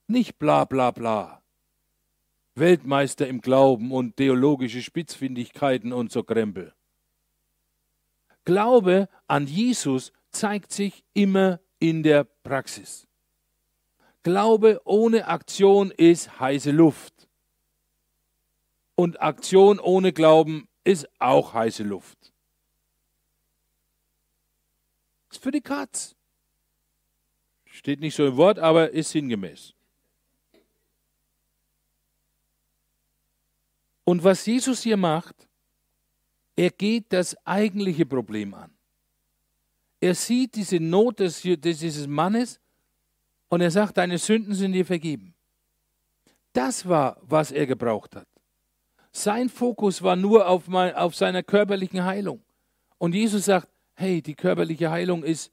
[0.08, 1.42] Nicht bla bla bla.
[2.56, 6.74] Weltmeister im Glauben und theologische Spitzfindigkeiten und so Krempel.
[8.46, 13.06] Glaube an Jesus zeigt sich immer in der Praxis.
[14.24, 17.28] Glaube ohne Aktion ist heiße Luft.
[18.96, 22.34] Und Aktion ohne Glauben ist auch heiße Luft.
[25.30, 26.16] Ist für die Katz.
[27.66, 29.77] Steht nicht so im Wort, aber ist sinngemäß.
[34.08, 35.36] Und was Jesus hier macht,
[36.56, 38.72] er geht das eigentliche Problem an.
[40.00, 42.62] Er sieht diese Not des, dieses Mannes
[43.50, 45.34] und er sagt, deine Sünden sind dir vergeben.
[46.54, 48.30] Das war, was er gebraucht hat.
[49.12, 52.42] Sein Fokus war nur auf, mein, auf seiner körperlichen Heilung.
[53.00, 55.52] Und Jesus sagt, hey, die körperliche Heilung ist,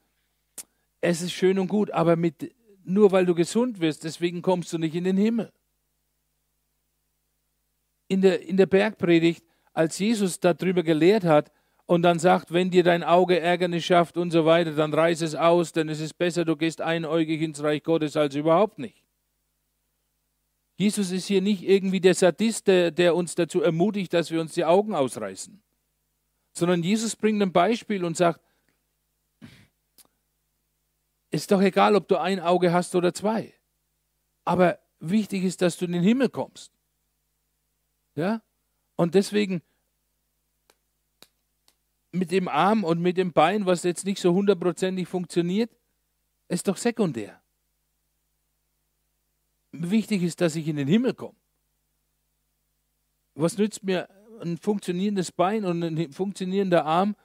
[1.01, 4.79] es ist schön und gut, aber mit, nur weil du gesund wirst, deswegen kommst du
[4.79, 5.51] nicht in den Himmel
[8.15, 11.51] in der, in der Bergpredigt, als Jesus darüber gelehrt hat
[11.87, 15.35] und dann sagt, wenn dir dein Auge Ärgernis schafft und so weiter, dann reiß es
[15.35, 19.05] aus, denn es ist besser, du gehst einäugig ins Reich Gottes als überhaupt nicht.
[20.77, 24.55] Jesus ist hier nicht irgendwie der Sadist, der, der uns dazu ermutigt, dass wir uns
[24.55, 25.61] die Augen ausreißen,
[26.53, 28.41] sondern Jesus bringt ein Beispiel und sagt,
[31.31, 33.53] ist doch egal, ob du ein Auge hast oder zwei.
[34.45, 36.74] Aber wichtig ist, dass du in den Himmel kommst.
[38.15, 38.43] Ja?
[38.97, 39.63] Und deswegen
[42.13, 45.71] mit dem Arm und mit dem Bein, was jetzt nicht so hundertprozentig funktioniert,
[46.49, 47.41] ist doch sekundär.
[49.73, 51.37] Wichtig ist, dass ich in den Himmel komme.
[53.35, 54.09] Was nützt mir
[54.41, 57.17] ein funktionierendes Bein und ein funktionierender Arm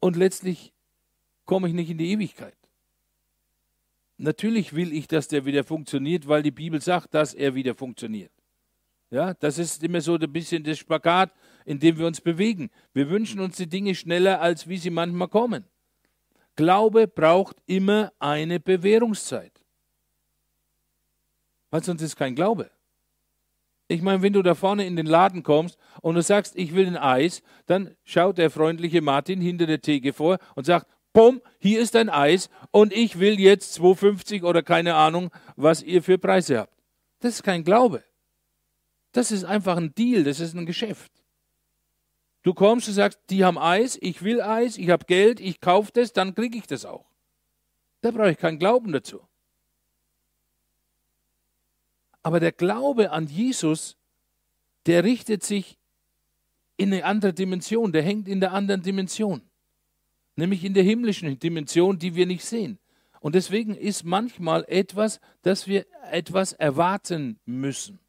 [0.00, 0.72] und letztlich
[1.44, 2.56] komme ich nicht in die Ewigkeit?
[4.16, 8.32] Natürlich will ich, dass der wieder funktioniert, weil die Bibel sagt, dass er wieder funktioniert.
[9.12, 11.30] Ja, das ist immer so ein bisschen das Spagat,
[11.66, 12.70] in dem wir uns bewegen.
[12.94, 15.66] Wir wünschen uns die Dinge schneller, als wie sie manchmal kommen.
[16.56, 19.52] Glaube braucht immer eine Bewährungszeit.
[21.70, 22.70] Weil sonst ist kein Glaube.
[23.86, 26.86] Ich meine, wenn du da vorne in den Laden kommst und du sagst, ich will
[26.86, 31.82] ein Eis, dann schaut der freundliche Martin hinter der Theke vor und sagt, bumm, hier
[31.82, 36.60] ist ein Eis und ich will jetzt 2,50 oder keine Ahnung, was ihr für Preise
[36.60, 36.72] habt.
[37.20, 38.02] Das ist kein Glaube.
[39.12, 41.12] Das ist einfach ein Deal, das ist ein Geschäft.
[42.42, 45.92] Du kommst und sagst, die haben Eis, ich will Eis, ich habe Geld, ich kaufe
[45.92, 47.06] das, dann kriege ich das auch.
[48.00, 49.20] Da brauche ich keinen Glauben dazu.
[52.22, 53.96] Aber der Glaube an Jesus,
[54.86, 55.78] der richtet sich
[56.76, 59.42] in eine andere Dimension, der hängt in der anderen Dimension.
[60.34, 62.78] nämlich in der himmlischen Dimension, die wir nicht sehen.
[63.20, 68.00] Und deswegen ist manchmal etwas, dass wir etwas erwarten müssen.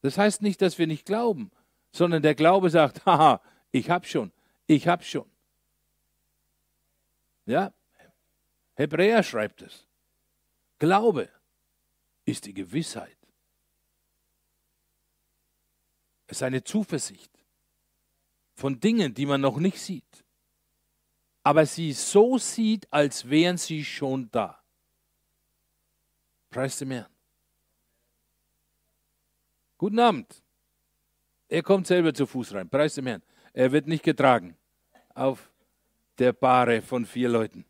[0.00, 1.50] Das heißt nicht, dass wir nicht glauben,
[1.92, 3.40] sondern der Glaube sagt, haha,
[3.70, 4.32] ich hab schon,
[4.66, 5.30] ich hab schon.
[7.46, 7.72] Ja,
[8.74, 9.86] Hebräer schreibt es.
[10.78, 11.28] Glaube
[12.24, 13.16] ist die Gewissheit.
[16.26, 17.32] Es ist eine Zuversicht
[18.54, 20.24] von Dingen, die man noch nicht sieht,
[21.42, 24.62] aber sie so sieht, als wären sie schon da.
[26.50, 27.17] Preis dem Herrn.
[29.78, 30.42] Guten Abend.
[31.48, 32.68] Er kommt selber zu Fuß rein.
[32.68, 33.22] Preis dem Herrn.
[33.52, 34.56] Er wird nicht getragen
[35.14, 35.50] auf
[36.18, 37.64] der Bahre von vier Leuten.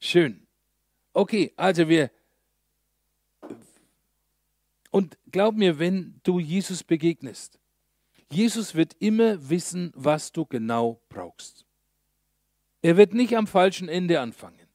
[0.00, 0.46] Schön.
[1.12, 2.10] Okay, also wir.
[4.90, 7.58] Und glaub mir, wenn du Jesus begegnest,
[8.32, 11.66] Jesus wird immer wissen, was du genau brauchst.
[12.80, 14.66] Er wird nicht am falschen Ende anfangen.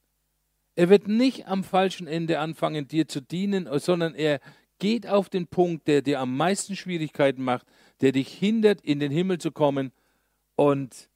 [0.75, 4.39] Er wird nicht am falschen Ende anfangen, dir zu dienen, sondern er
[4.81, 7.67] geht auf den Punkt, der dir am meisten Schwierigkeiten macht,
[8.01, 9.91] der dich hindert, in den Himmel zu kommen.
[10.55, 11.07] Und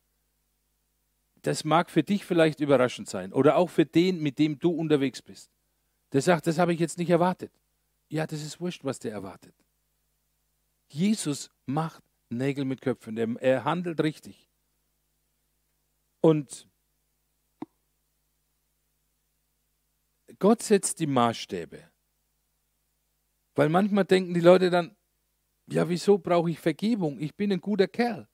[1.41, 5.24] das mag für dich vielleicht überraschend sein oder auch für den, mit dem du unterwegs
[5.24, 5.49] bist.
[6.13, 7.51] Der sagt, das habe ich jetzt nicht erwartet.
[8.07, 9.55] Ja, das ist wurscht, was der erwartet.
[10.88, 13.18] Jesus macht Nägel mit Köpfen.
[13.38, 14.47] Er, handelt richtig.
[16.22, 16.68] Und
[20.38, 21.95] Gott setzt die Maßstäbe.
[23.56, 24.95] Weil manchmal denken die Leute dann,
[25.68, 27.20] ja, wieso brauche ich Vergebung?
[27.20, 28.28] Ich bin ein guter Kerl.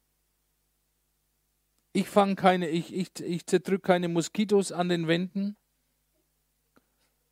[1.93, 5.55] Ich fange keine, ich, ich, ich zerdrücke keine Moskitos an den Wänden.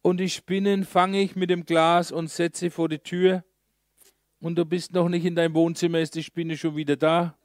[0.01, 3.43] Und die Spinnen fange ich mit dem Glas und setze vor die Tür
[4.41, 7.37] und du bist noch nicht in deinem Wohnzimmer, ist die Spinne schon wieder da.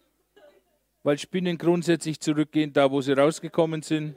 [1.02, 4.16] Weil Spinnen grundsätzlich zurückgehen, da wo sie rausgekommen sind.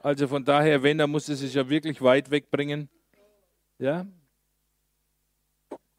[0.00, 2.88] Also von daher, wenn, dann muss es sich ja wirklich weit wegbringen.
[3.78, 4.06] Ja?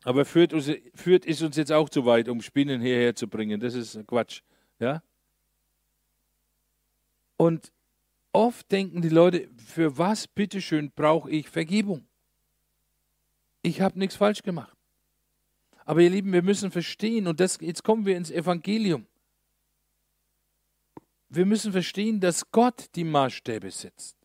[0.04, 3.60] Aber führt, uns, führt ist uns jetzt auch zu weit, um Spinnen hierher zu bringen.
[3.60, 4.42] Das ist Quatsch.
[4.80, 5.02] Ja?
[7.38, 7.72] Und
[8.34, 12.06] oft denken die Leute, für was bitteschön brauche ich Vergebung?
[13.62, 14.76] Ich habe nichts falsch gemacht.
[15.86, 19.06] Aber ihr Lieben, wir müssen verstehen, und das, jetzt kommen wir ins Evangelium.
[21.30, 24.16] Wir müssen verstehen, dass Gott die Maßstäbe setzt.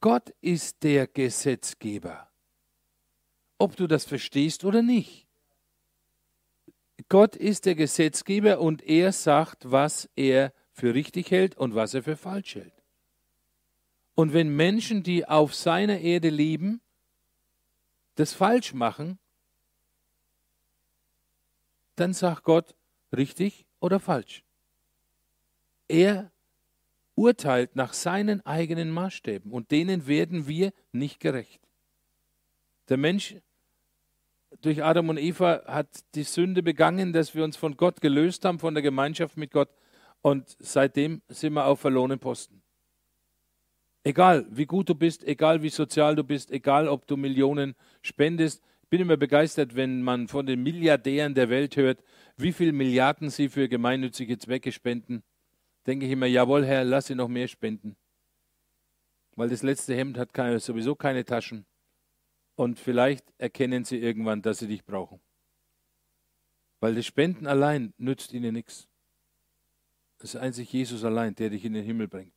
[0.00, 2.27] Gott ist der Gesetzgeber.
[3.58, 5.26] Ob du das verstehst oder nicht.
[7.08, 12.02] Gott ist der Gesetzgeber und er sagt, was er für richtig hält und was er
[12.02, 12.84] für falsch hält.
[14.14, 16.80] Und wenn Menschen, die auf seiner Erde leben,
[18.16, 19.18] das falsch machen,
[21.94, 22.76] dann sagt Gott
[23.16, 24.44] richtig oder falsch.
[25.88, 26.30] Er
[27.14, 31.60] urteilt nach seinen eigenen Maßstäben und denen werden wir nicht gerecht.
[32.88, 33.36] Der Mensch
[34.62, 38.58] durch Adam und Eva hat die Sünde begangen, dass wir uns von Gott gelöst haben,
[38.58, 39.70] von der Gemeinschaft mit Gott
[40.22, 42.62] und seitdem sind wir auf verlorenen Posten.
[44.04, 48.62] Egal wie gut du bist, egal wie sozial du bist, egal ob du Millionen spendest,
[48.82, 52.02] ich bin immer begeistert, wenn man von den Milliardären der Welt hört,
[52.38, 55.22] wie viele Milliarden sie für gemeinnützige Zwecke spenden.
[55.86, 57.96] Denke ich immer, jawohl, Herr, lass sie noch mehr spenden.
[59.36, 61.66] Weil das letzte Hemd hat keine, sowieso keine Taschen.
[62.58, 65.20] Und vielleicht erkennen sie irgendwann, dass sie dich brauchen.
[66.80, 68.88] Weil das Spenden allein nützt ihnen nichts.
[70.18, 72.32] Es ist einzig Jesus allein, der dich in den Himmel bringt.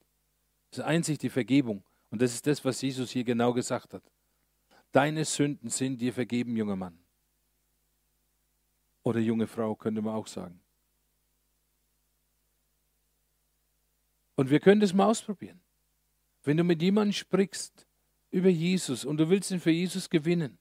[0.70, 1.82] Es ist einzig die Vergebung.
[2.10, 4.04] Und das ist das, was Jesus hier genau gesagt hat.
[4.92, 6.96] Deine Sünden sind dir vergeben, junger Mann.
[9.02, 10.60] Oder junge Frau, könnte man auch sagen.
[14.36, 15.60] Und wir können das mal ausprobieren.
[16.44, 17.88] Wenn du mit jemandem sprichst
[18.32, 20.58] über Jesus und du willst ihn für Jesus gewinnen,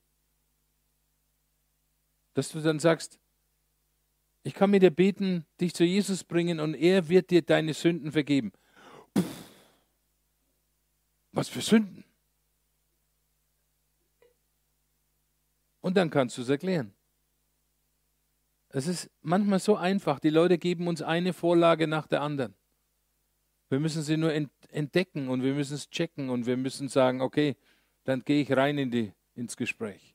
[2.36, 3.18] dass du dann sagst,
[4.44, 8.12] ich kann mit dir beten, dich zu Jesus bringen und er wird dir deine Sünden
[8.12, 8.52] vergeben.
[11.32, 12.04] Was für Sünden?
[15.80, 16.94] Und dann kannst du es erklären.
[18.70, 20.20] Es ist manchmal so einfach.
[20.20, 22.54] Die Leute geben uns eine Vorlage nach der anderen.
[23.72, 27.56] Wir müssen sie nur entdecken und wir müssen es checken und wir müssen sagen, okay,
[28.04, 30.14] dann gehe ich rein in die, ins Gespräch.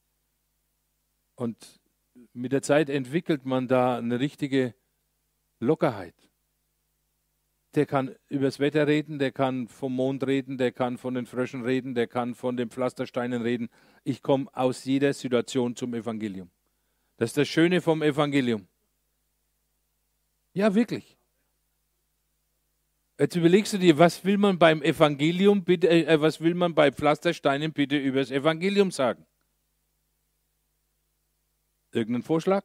[1.37, 1.81] Und
[2.35, 4.75] mit der Zeit entwickelt man da eine richtige
[5.59, 6.15] Lockerheit.
[7.75, 11.65] Der kann übers Wetter reden, der kann vom Mond reden, der kann von den Fröschen
[11.65, 13.71] reden, der kann von den Pflastersteinen reden.
[14.05, 16.51] Ich komme aus jeder Situation zum Evangelium.
[17.17, 18.69] Das ist das Schöne vom Evangelium.
[20.53, 21.16] Ja, wirklich.
[23.19, 26.93] Jetzt überlegst du dir, was will man beim Evangelium bitte, äh, was will man bei
[26.93, 29.25] Pflastersteinen bitte über das Evangelium sagen?
[31.93, 32.65] Irgendeinen Vorschlag?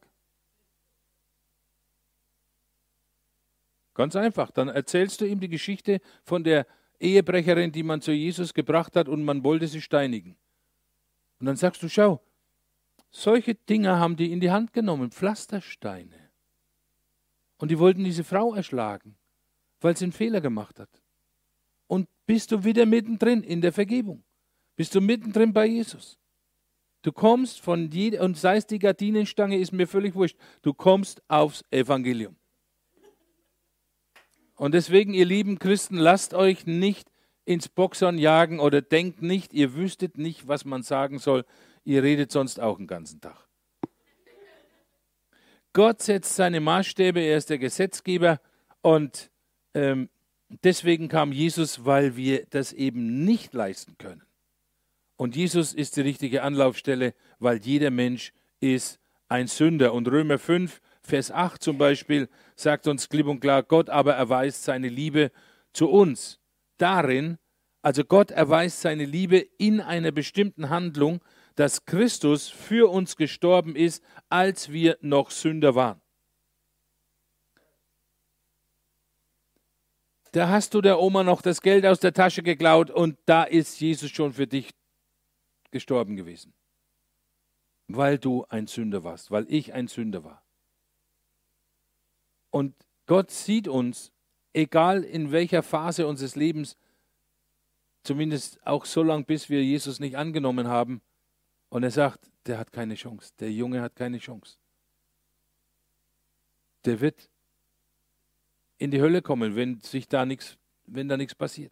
[3.94, 4.52] Ganz einfach.
[4.52, 6.68] Dann erzählst du ihm die Geschichte von der
[7.00, 10.36] Ehebrecherin, die man zu Jesus gebracht hat und man wollte sie steinigen.
[11.40, 12.22] Und dann sagst du, schau,
[13.10, 16.30] solche Dinge haben die in die Hand genommen, Pflastersteine.
[17.58, 19.16] Und die wollten diese Frau erschlagen,
[19.82, 20.90] weil sie einen Fehler gemacht hat.
[21.88, 24.24] Und bist du wieder mittendrin in der Vergebung.
[24.76, 26.18] Bist du mittendrin bei Jesus.
[27.02, 31.22] Du kommst von jeder, und sei es die Gardinenstange, ist mir völlig wurscht, du kommst
[31.28, 32.36] aufs Evangelium.
[34.56, 37.12] Und deswegen, ihr lieben Christen, lasst euch nicht
[37.46, 41.46] ins Boxern jagen oder denkt nicht, ihr wüsstet nicht, was man sagen soll.
[41.84, 43.48] Ihr redet sonst auch den ganzen Tag.
[45.74, 48.40] Gott setzt seine Maßstäbe, er ist der Gesetzgeber
[48.82, 49.32] und
[49.74, 50.10] ähm,
[50.64, 54.24] deswegen kam Jesus, weil wir das eben nicht leisten können.
[55.18, 59.94] Und Jesus ist die richtige Anlaufstelle, weil jeder Mensch ist ein Sünder.
[59.94, 64.64] Und Römer 5, Vers 8 zum Beispiel sagt uns klipp und klar, Gott aber erweist
[64.64, 65.32] seine Liebe
[65.74, 66.40] zu uns
[66.78, 67.38] darin,
[67.82, 71.22] also Gott erweist seine Liebe in einer bestimmten Handlung,
[71.56, 76.01] dass Christus für uns gestorben ist, als wir noch Sünder waren.
[80.32, 83.80] Da hast du der Oma noch das Geld aus der Tasche geklaut und da ist
[83.80, 84.70] Jesus schon für dich
[85.72, 86.54] gestorben gewesen.
[87.88, 90.44] Weil du ein Sünder warst, weil ich ein Sünder war.
[92.50, 92.76] Und
[93.08, 94.14] Gott sieht uns,
[94.54, 96.78] egal in welcher Phase unseres Lebens,
[98.04, 101.02] zumindest auch so lange, bis wir Jesus nicht angenommen haben.
[101.70, 104.58] Und er sagt, der hat keine Chance, der Junge hat keine Chance.
[106.86, 107.31] Der wird
[108.82, 110.58] in die Hölle kommen, wenn sich da nichts,
[110.88, 111.72] wenn da nichts passiert.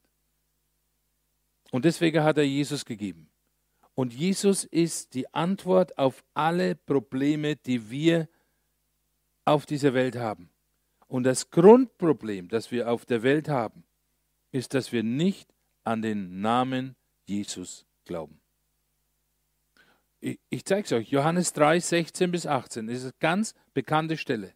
[1.71, 3.31] Und deswegen hat er Jesus gegeben.
[3.95, 8.29] Und Jesus ist die Antwort auf alle Probleme, die wir
[9.43, 10.51] auf dieser Welt haben.
[11.07, 13.83] Und das Grundproblem, das wir auf der Welt haben,
[14.51, 15.51] ist, dass wir nicht
[15.83, 16.95] an den Namen
[17.25, 18.39] Jesus glauben.
[20.21, 21.09] Ich, ich zeige es euch.
[21.09, 22.85] Johannes 3, 16 bis 18.
[22.85, 24.53] Das ist eine ganz bekannte Stelle.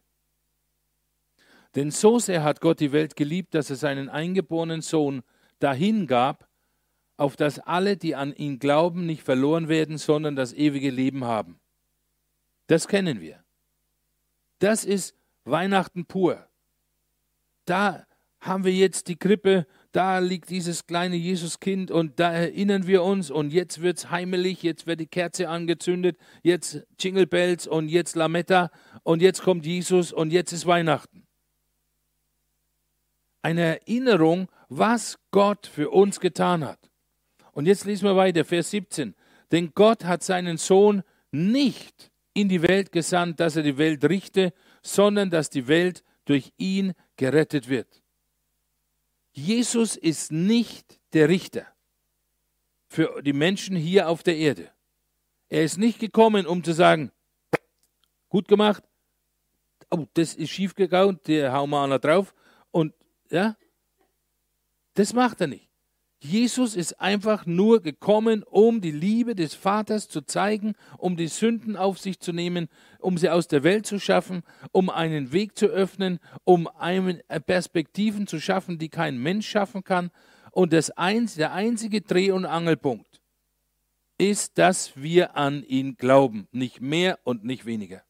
[1.74, 5.22] Denn so sehr hat Gott die Welt geliebt, dass er seinen eingeborenen Sohn
[5.58, 6.48] dahin gab,
[7.16, 11.60] auf dass alle, die an ihn glauben, nicht verloren werden, sondern das ewige Leben haben.
[12.66, 13.44] Das kennen wir.
[14.58, 16.48] Das ist Weihnachten pur.
[17.66, 18.06] Da
[18.40, 23.30] haben wir jetzt die Krippe, da liegt dieses kleine Jesuskind und da erinnern wir uns
[23.30, 28.16] und jetzt wird es heimelig, jetzt wird die Kerze angezündet, jetzt Jingle Bells und jetzt
[28.16, 28.70] Lametta
[29.02, 31.23] und jetzt kommt Jesus und jetzt ist Weihnachten.
[33.44, 36.90] Eine Erinnerung, was Gott für uns getan hat.
[37.52, 39.14] Und jetzt lesen wir weiter, Vers 17.
[39.52, 44.54] Denn Gott hat seinen Sohn nicht in die Welt gesandt, dass er die Welt richte,
[44.82, 48.02] sondern dass die Welt durch ihn gerettet wird.
[49.32, 51.66] Jesus ist nicht der Richter
[52.88, 54.70] für die Menschen hier auf der Erde.
[55.50, 57.12] Er ist nicht gekommen, um zu sagen,
[58.30, 58.82] gut gemacht,
[59.90, 62.34] oh, das ist schief gegangen, der hauen wir einer drauf.
[63.34, 63.56] Ja,
[64.94, 65.68] das macht er nicht.
[66.20, 71.76] Jesus ist einfach nur gekommen, um die Liebe des Vaters zu zeigen, um die Sünden
[71.76, 72.68] auf sich zu nehmen,
[73.00, 78.28] um sie aus der Welt zu schaffen, um einen Weg zu öffnen, um äh, Perspektiven
[78.28, 80.12] zu schaffen, die kein Mensch schaffen kann.
[80.52, 83.20] Und das eins, der einzige Dreh- und Angelpunkt
[84.16, 88.04] ist, dass wir an ihn glauben, nicht mehr und nicht weniger.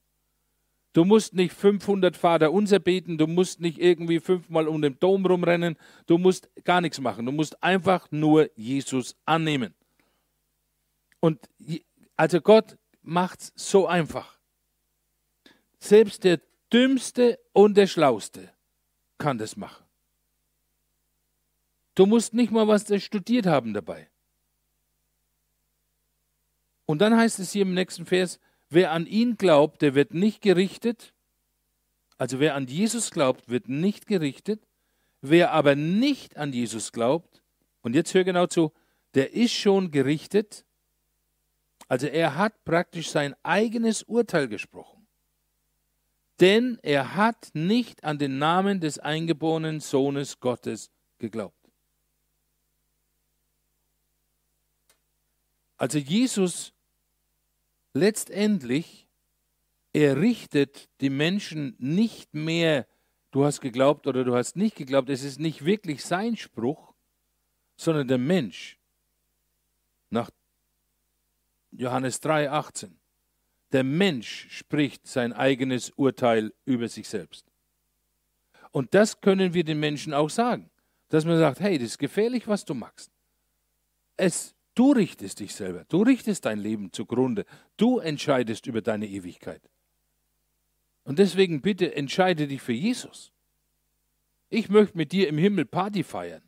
[0.95, 5.25] Du musst nicht 500 Vater unser beten, du musst nicht irgendwie fünfmal um den Dom
[5.25, 5.75] rumrennen,
[6.05, 7.25] du musst gar nichts machen.
[7.25, 9.73] Du musst einfach nur Jesus annehmen.
[11.19, 11.49] Und
[12.15, 14.39] also Gott macht es so einfach.
[15.79, 16.39] Selbst der
[16.71, 18.53] Dümmste und der Schlauste
[19.17, 19.83] kann das machen.
[21.93, 24.09] Du musst nicht mal was studiert haben dabei.
[26.85, 28.39] Und dann heißt es hier im nächsten Vers,
[28.69, 31.13] Wer an ihn glaubt, der wird nicht gerichtet.
[32.17, 34.67] Also wer an Jesus glaubt, wird nicht gerichtet.
[35.21, 37.41] Wer aber nicht an Jesus glaubt,
[37.81, 38.71] und jetzt hör genau zu,
[39.13, 40.65] der ist schon gerichtet.
[41.87, 45.07] Also er hat praktisch sein eigenes Urteil gesprochen.
[46.39, 51.55] Denn er hat nicht an den Namen des eingeborenen Sohnes Gottes geglaubt.
[55.77, 56.73] Also Jesus
[57.95, 59.07] letztendlich,
[59.93, 62.85] er richtet die Menschen nicht mehr
[63.31, 66.93] du hast geglaubt oder du hast nicht geglaubt, es ist nicht wirklich sein Spruch,
[67.75, 68.79] sondern der Mensch.
[70.09, 70.29] Nach
[71.71, 72.97] Johannes 3, 18.
[73.73, 77.45] Der Mensch spricht sein eigenes Urteil über sich selbst.
[78.71, 80.69] Und das können wir den Menschen auch sagen,
[81.09, 83.11] dass man sagt, hey, das ist gefährlich, was du machst.
[84.15, 87.45] Es, du richtest dich selber, du richtest dein Leben zugrunde,
[87.77, 89.61] du entscheidest über deine Ewigkeit.
[91.03, 93.31] Und deswegen bitte entscheide dich für Jesus.
[94.49, 96.43] Ich möchte mit dir im Himmel Party feiern.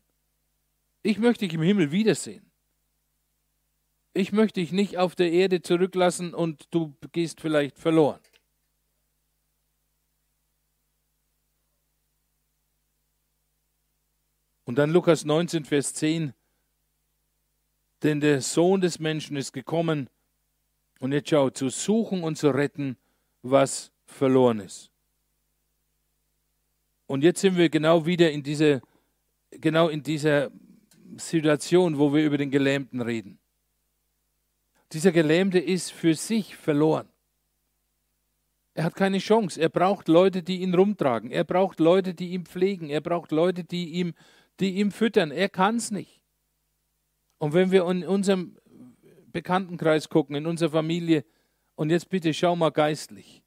[1.04, 2.52] Ich möchte dich im Himmel wiedersehen.
[4.14, 8.20] Ich möchte dich nicht auf der Erde zurücklassen und du gehst vielleicht verloren.
[14.66, 16.34] Und dann Lukas 19, Vers 10.
[18.04, 20.10] Denn der Sohn des Menschen ist gekommen,
[21.00, 22.98] und jetzt schau, zu suchen und zu retten,
[23.44, 24.90] was verloren ist.
[27.06, 28.82] Und jetzt sind wir genau wieder in dieser,
[29.52, 30.52] genau in dieser
[31.18, 33.40] Situation, wo wir über den Gelähmten reden.
[34.92, 37.08] Dieser Gelähmte ist für sich verloren.
[38.74, 39.60] Er hat keine Chance.
[39.60, 41.32] Er braucht Leute, die ihn rumtragen.
[41.32, 42.90] Er braucht Leute, die ihn pflegen.
[42.90, 44.14] Er braucht Leute, die ihm,
[44.60, 45.32] die ihm füttern.
[45.32, 46.17] Er kann es nicht.
[47.38, 48.58] Und wenn wir in unserem
[49.32, 51.24] Bekanntenkreis gucken, in unserer Familie,
[51.76, 53.44] und jetzt bitte schau mal geistlich.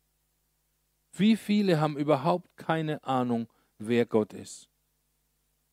[1.12, 4.68] Wie viele haben überhaupt keine Ahnung, wer Gott ist?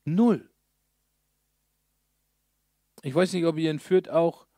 [0.04, 0.50] Null.
[3.02, 4.48] Ich weiß nicht, ob ihr in Fürth auch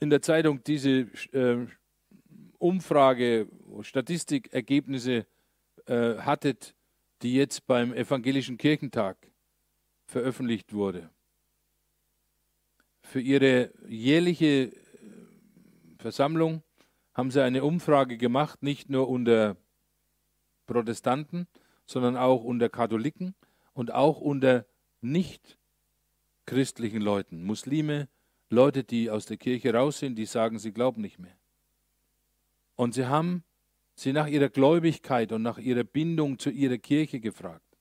[0.00, 1.66] in der Zeitung diese äh,
[2.58, 3.48] Umfrage,
[3.80, 5.26] Statistikergebnisse
[5.86, 6.74] äh, hattet,
[7.22, 9.16] die jetzt beim Evangelischen Kirchentag
[10.06, 11.10] veröffentlicht wurde.
[13.10, 14.70] Für ihre jährliche äh,
[15.98, 16.62] Versammlung
[17.12, 19.56] haben sie eine Umfrage gemacht, nicht nur unter
[20.68, 21.48] Protestanten,
[21.86, 23.34] sondern auch unter Katholiken
[23.72, 24.64] und auch unter
[25.00, 25.58] nicht
[26.46, 28.06] christlichen Leuten, Muslime,
[28.48, 31.36] Leute, die aus der Kirche raus sind, die sagen, sie glauben nicht mehr.
[32.76, 33.42] Und sie haben
[33.96, 37.76] sie nach ihrer Gläubigkeit und nach ihrer Bindung zu ihrer Kirche gefragt.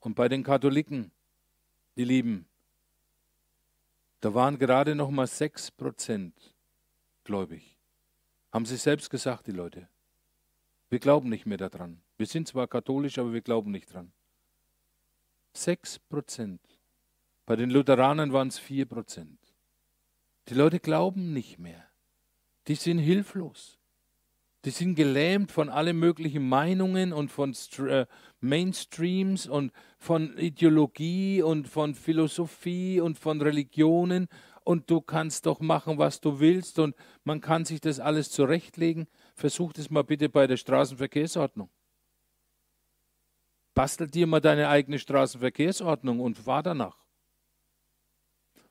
[0.00, 1.10] Und bei den Katholiken,
[1.96, 2.46] die Lieben,
[4.22, 6.54] da waren gerade noch mal sechs Prozent
[7.24, 7.76] gläubig.
[8.52, 9.88] Haben sie selbst gesagt, die Leute.
[10.90, 12.00] Wir glauben nicht mehr daran.
[12.18, 14.12] Wir sind zwar katholisch, aber wir glauben nicht dran.
[15.54, 16.60] Sechs Prozent.
[17.46, 19.40] Bei den Lutheranern waren es vier Prozent.
[20.48, 21.84] Die Leute glauben nicht mehr.
[22.68, 23.80] Die sind hilflos.
[24.64, 27.56] Die sind gelähmt von allen möglichen Meinungen und von
[27.88, 28.06] äh,
[28.40, 34.26] Mainstreams und von Ideologie und von Philosophie und von Religionen.
[34.64, 39.06] Und du kannst doch machen, was du willst und man kann sich das alles zurechtlegen.
[39.34, 41.70] Versuch das mal bitte bei der Straßenverkehrsordnung.
[43.74, 47.06] Bastel dir mal deine eigene Straßenverkehrsordnung und fahr danach.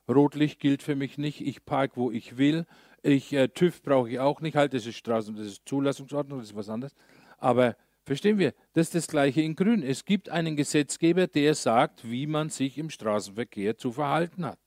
[0.09, 1.39] Rotlicht gilt für mich nicht.
[1.39, 2.65] Ich park, wo ich will.
[3.03, 4.57] Ich, äh, TÜV brauche ich auch nicht.
[4.57, 6.93] Halt, das ist Straßen, das ist Zulassungsordnung, das ist was anderes.
[7.38, 9.84] Aber verstehen wir, das ist das Gleiche in Grün.
[9.84, 14.60] Es gibt einen Gesetzgeber, der sagt, wie man sich im Straßenverkehr zu verhalten hat.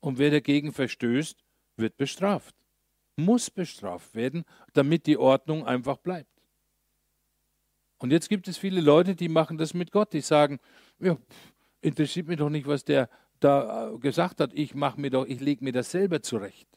[0.00, 1.44] Und wer dagegen verstößt,
[1.76, 2.54] wird bestraft.
[3.16, 6.30] Muss bestraft werden, damit die Ordnung einfach bleibt.
[7.98, 10.12] Und jetzt gibt es viele Leute, die machen das mit Gott.
[10.14, 10.58] Die sagen,
[11.00, 11.18] ja,
[11.82, 13.10] interessiert mich doch nicht, was der
[13.40, 16.68] da äh, gesagt hat, ich mache mir doch, ich lege mir das selber zurecht.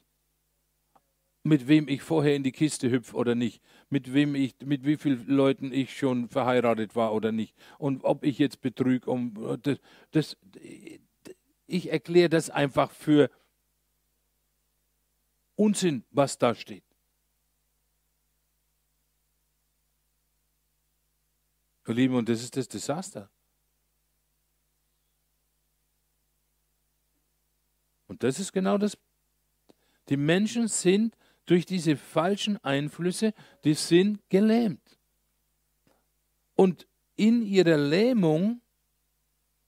[1.45, 4.95] Mit wem ich vorher in die Kiste hüpfe oder nicht, mit wem ich, mit wie
[4.95, 9.11] vielen Leuten ich schon verheiratet war oder nicht und ob ich jetzt betrüge.
[9.11, 9.77] Um, äh, das,
[10.11, 10.37] das,
[11.67, 13.29] ich erkläre das einfach für
[15.55, 16.83] Unsinn, was da steht.
[21.87, 23.29] Ihr Lieben, und das ist das Desaster.
[28.07, 28.97] Und das ist genau das.
[30.09, 31.15] Die Menschen sind
[31.45, 33.33] durch diese falschen Einflüsse,
[33.63, 34.99] die sind gelähmt.
[36.55, 38.61] Und in ihrer Lähmung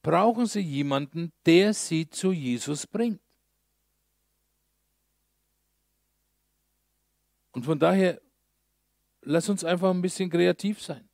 [0.02, 3.22] brauchen sie jemanden, der sie zu Jesus bringt.
[7.52, 8.22] Und von daher,
[9.22, 11.10] lass uns einfach ein bisschen kreativ sein.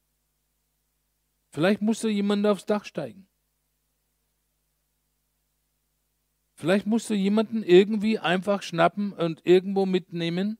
[1.51, 3.27] Vielleicht muss da jemand aufs Dach steigen.
[6.61, 10.59] Vielleicht musst du jemanden irgendwie einfach schnappen und irgendwo mitnehmen,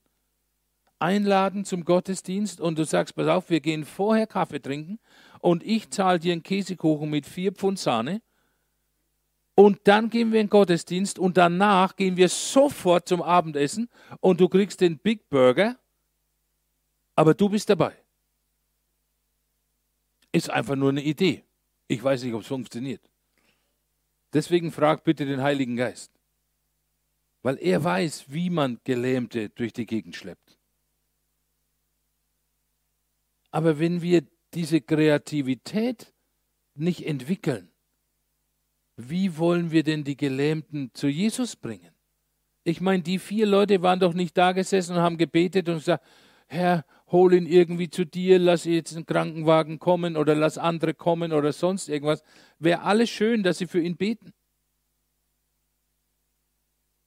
[0.98, 4.98] einladen zum Gottesdienst und du sagst, pass auf, wir gehen vorher Kaffee trinken
[5.42, 8.24] und ich zahle dir einen Käsekuchen mit vier Pfund Sahne
[9.54, 13.88] und dann gehen wir in den Gottesdienst und danach gehen wir sofort zum Abendessen
[14.22, 15.78] und du kriegst den Big Burger,
[17.16, 17.94] aber du bist dabei.
[20.32, 21.44] Ist einfach nur eine Idee.
[21.88, 23.11] Ich weiß nicht, ob es funktioniert.
[24.34, 26.12] Deswegen frag bitte den Heiligen Geist.
[27.42, 30.58] Weil er weiß, wie man Gelähmte durch die Gegend schleppt.
[33.50, 34.24] Aber wenn wir
[34.54, 36.14] diese Kreativität
[36.76, 37.72] nicht entwickeln,
[38.96, 41.94] wie wollen wir denn die Gelähmten zu Jesus bringen?
[42.64, 46.06] Ich meine, die vier Leute waren doch nicht da gesessen und haben gebetet und gesagt,
[46.48, 51.34] Herr, hol ihn irgendwie zu dir, lass jetzt einen Krankenwagen kommen oder lass andere kommen
[51.34, 52.24] oder sonst irgendwas.
[52.60, 54.34] Wäre alles schön, dass sie für ihn beten.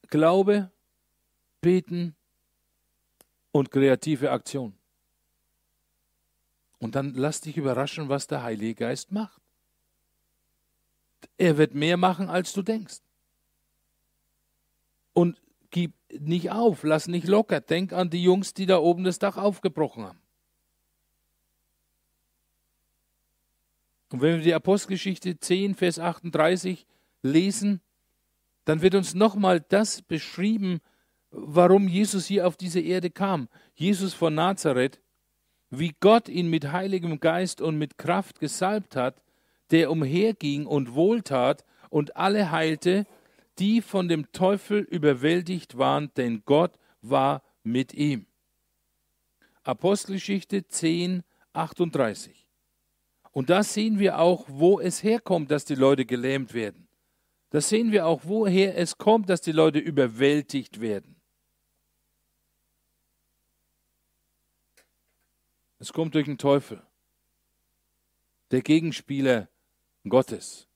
[0.08, 0.70] Glaube,
[1.60, 2.14] beten
[3.50, 4.74] und kreative Aktion.
[6.78, 9.40] Und dann lass dich überraschen, was der Heilige Geist macht.
[11.38, 12.98] Er wird mehr machen, als du denkst.
[15.14, 15.40] Und
[15.70, 17.60] gib nicht auf, lass nicht locker.
[17.60, 20.18] Denk an die Jungs, die da oben das Dach aufgebrochen haben.
[24.12, 26.86] Und wenn wir die Apostelgeschichte 10, Vers 38
[27.22, 27.80] lesen,
[28.64, 30.80] dann wird uns nochmal das beschrieben,
[31.30, 33.48] warum Jesus hier auf diese Erde kam.
[33.74, 35.00] Jesus von Nazareth,
[35.70, 39.20] wie Gott ihn mit heiligem Geist und mit Kraft gesalbt hat,
[39.70, 43.06] der umherging und wohltat und alle heilte,
[43.58, 48.26] die von dem Teufel überwältigt waren, denn Gott war mit ihm.
[49.62, 52.46] Apostelgeschichte 10, 38.
[53.32, 56.86] Und da sehen wir auch, wo es herkommt, dass die Leute gelähmt werden.
[57.50, 61.16] Da sehen wir auch, woher es kommt, dass die Leute überwältigt werden.
[65.78, 66.82] Es kommt durch den Teufel,
[68.50, 69.48] der Gegenspieler
[70.08, 70.68] Gottes.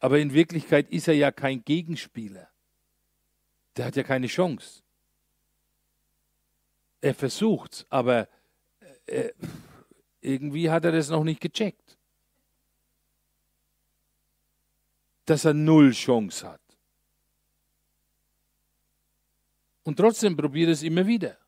[0.00, 2.48] Aber in Wirklichkeit ist er ja kein Gegenspieler.
[3.76, 4.82] Der hat ja keine Chance.
[7.00, 8.28] Er versucht, aber
[9.06, 9.30] äh,
[10.20, 11.96] irgendwie hat er das noch nicht gecheckt.
[15.26, 16.60] Dass er null Chance hat.
[19.84, 21.38] Und trotzdem probiert es immer wieder.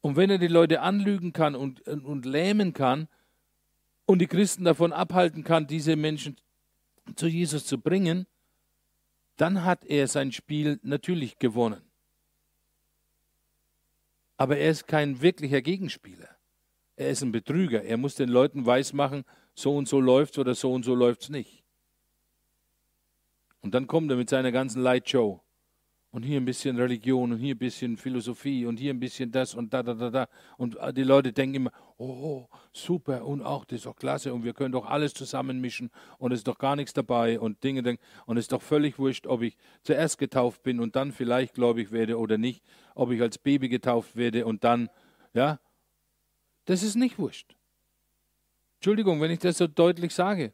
[0.00, 3.08] Und wenn er die Leute anlügen kann und, und lähmen kann
[4.04, 6.36] und die Christen davon abhalten kann, diese Menschen
[7.14, 8.26] zu Jesus zu bringen,
[9.36, 11.82] dann hat er sein Spiel natürlich gewonnen.
[14.36, 16.28] Aber er ist kein wirklicher Gegenspieler.
[16.96, 17.84] Er ist ein Betrüger.
[17.84, 21.62] Er muss den Leuten weismachen, so und so läuft's oder so und so läuft's nicht.
[23.60, 25.42] Und dann kommt er mit seiner ganzen Lightshow
[26.10, 29.54] und hier ein bisschen Religion und hier ein bisschen Philosophie und hier ein bisschen das
[29.54, 30.28] und da, da, da, da.
[30.56, 34.52] Und die Leute denken immer, oh, super und auch das ist doch klasse und wir
[34.52, 38.44] können doch alles zusammenmischen und es ist doch gar nichts dabei und Dinge und es
[38.44, 42.38] ist doch völlig wurscht, ob ich zuerst getauft bin und dann vielleicht gläubig werde oder
[42.38, 42.62] nicht,
[42.94, 44.90] ob ich als Baby getauft werde und dann,
[45.32, 45.58] ja,
[46.66, 47.56] das ist nicht wurscht.
[48.76, 50.52] Entschuldigung, wenn ich das so deutlich sage.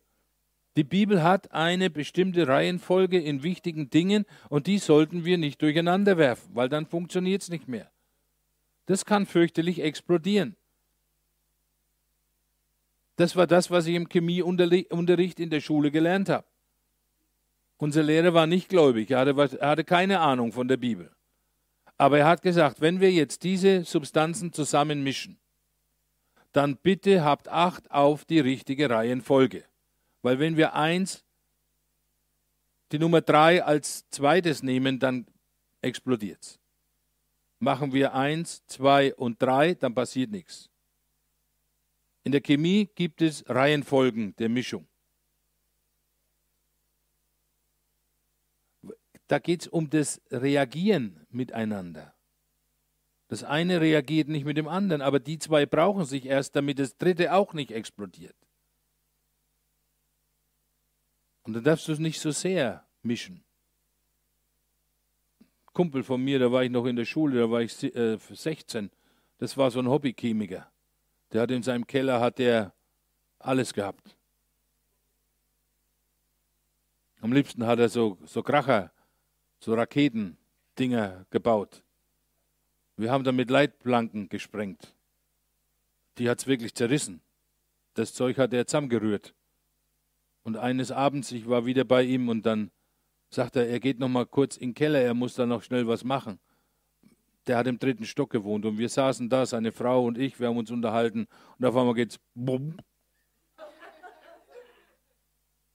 [0.76, 6.16] Die Bibel hat eine bestimmte Reihenfolge in wichtigen Dingen und die sollten wir nicht durcheinander
[6.16, 7.90] werfen, weil dann funktioniert es nicht mehr.
[8.86, 10.56] Das kann fürchterlich explodieren.
[13.16, 16.46] Das war das, was ich im Chemieunterricht in der Schule gelernt habe.
[17.76, 21.10] Unser Lehrer war nicht gläubig, er hatte, er hatte keine Ahnung von der Bibel.
[21.98, 25.38] Aber er hat gesagt, wenn wir jetzt diese Substanzen zusammenmischen,
[26.52, 29.64] dann bitte habt Acht auf die richtige Reihenfolge.
[30.22, 31.24] Weil wenn wir eins,
[32.92, 35.26] die Nummer drei als zweites nehmen, dann
[35.80, 36.60] explodiert es.
[37.58, 40.71] Machen wir eins, zwei und drei, dann passiert nichts.
[42.24, 44.86] In der Chemie gibt es Reihenfolgen der Mischung.
[49.26, 52.14] Da geht es um das Reagieren miteinander.
[53.28, 56.98] Das eine reagiert nicht mit dem anderen, aber die zwei brauchen sich erst, damit das
[56.98, 58.36] dritte auch nicht explodiert.
[61.44, 63.42] Und dann darfst du es nicht so sehr mischen.
[65.72, 68.84] Kumpel von mir, da war ich noch in der Schule, da war ich 16.
[68.84, 68.90] Äh,
[69.38, 70.71] das war so ein Hobbychemiker.
[71.32, 72.72] Der hat in seinem Keller hat der
[73.38, 74.16] alles gehabt.
[77.20, 78.92] Am liebsten hat er so, so Kracher,
[79.60, 81.82] so Raketendinger gebaut.
[82.96, 84.94] Wir haben damit Leitplanken gesprengt.
[86.18, 87.22] Die hat es wirklich zerrissen.
[87.94, 89.34] Das Zeug hat er zusammengerührt.
[90.42, 92.70] Und eines Abends, ich war wieder bei ihm und dann
[93.30, 95.86] sagt er, er geht noch mal kurz in den Keller, er muss da noch schnell
[95.86, 96.38] was machen.
[97.46, 100.48] Der hat im dritten Stock gewohnt und wir saßen da, seine Frau und ich, wir
[100.48, 101.26] haben uns unterhalten
[101.58, 102.76] und auf einmal geht's bumm.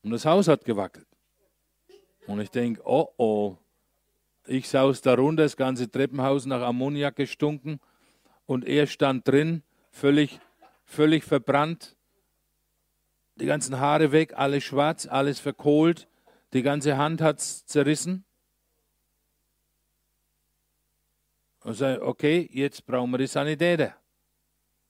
[0.03, 1.07] Und das Haus hat gewackelt.
[2.25, 3.57] Und ich denke, oh oh,
[4.45, 7.79] ich saus da runter, das ganze Treppenhaus nach Ammoniak gestunken
[8.45, 10.39] und er stand drin, völlig,
[10.85, 11.97] völlig verbrannt,
[13.35, 16.07] die ganzen Haare weg, alles schwarz, alles verkohlt,
[16.53, 18.23] die ganze Hand hat es zerrissen.
[21.67, 23.93] Und sagt, okay, jetzt brauchen wir die Sanitäter.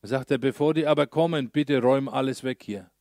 [0.04, 2.92] Sagt er, bevor die aber kommen, bitte räum alles weg hier.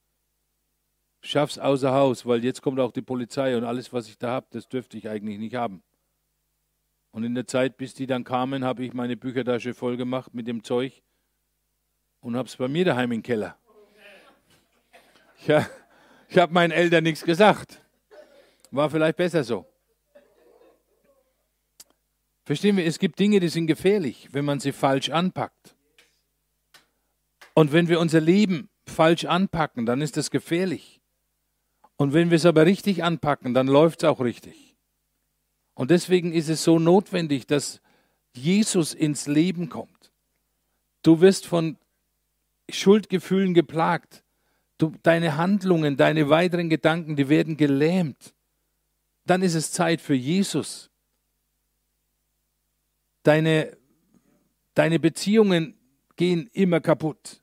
[1.21, 4.47] Schaff's außer Haus, weil jetzt kommt auch die Polizei und alles, was ich da habe,
[4.49, 5.83] das dürfte ich eigentlich nicht haben.
[7.11, 10.49] Und in der Zeit, bis die dann kamen, habe ich meine Büchertasche voll gemacht mit
[10.49, 11.03] dem Zeug
[12.21, 13.59] und habe es bei mir daheim im Keller.
[15.47, 15.69] Ja,
[16.31, 17.83] ich habe meinen Eltern nichts gesagt.
[18.71, 19.67] War vielleicht besser so.
[22.47, 25.75] Verstehen wir, es gibt Dinge, die sind gefährlich, wenn man sie falsch anpackt.
[27.55, 31.01] Und wenn wir unser Leben falsch anpacken, dann ist das gefährlich.
[31.97, 34.77] Und wenn wir es aber richtig anpacken, dann läuft es auch richtig.
[35.75, 37.81] Und deswegen ist es so notwendig, dass
[38.33, 40.13] Jesus ins Leben kommt.
[41.03, 41.77] Du wirst von
[42.71, 44.23] Schuldgefühlen geplagt.
[44.79, 48.35] Du, deine Handlungen, deine weiteren Gedanken, die werden gelähmt.
[49.25, 50.91] Dann ist es Zeit für Jesus.
[53.27, 53.77] Deine,
[54.75, 55.75] deine Beziehungen
[56.15, 57.43] gehen immer kaputt.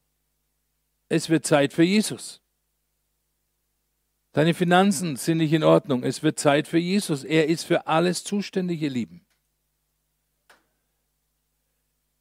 [1.10, 2.40] Es wird Zeit für Jesus.
[4.32, 6.04] Deine Finanzen sind nicht in Ordnung.
[6.04, 7.26] Es wird Zeit für Jesus.
[7.26, 9.26] Er ist für alles zuständig, ihr Lieben.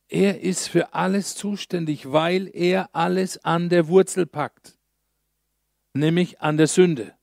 [0.09, 4.77] Er ist für alles zuständig, weil er alles an der Wurzel packt,
[5.95, 7.15] nämlich an der Sünde.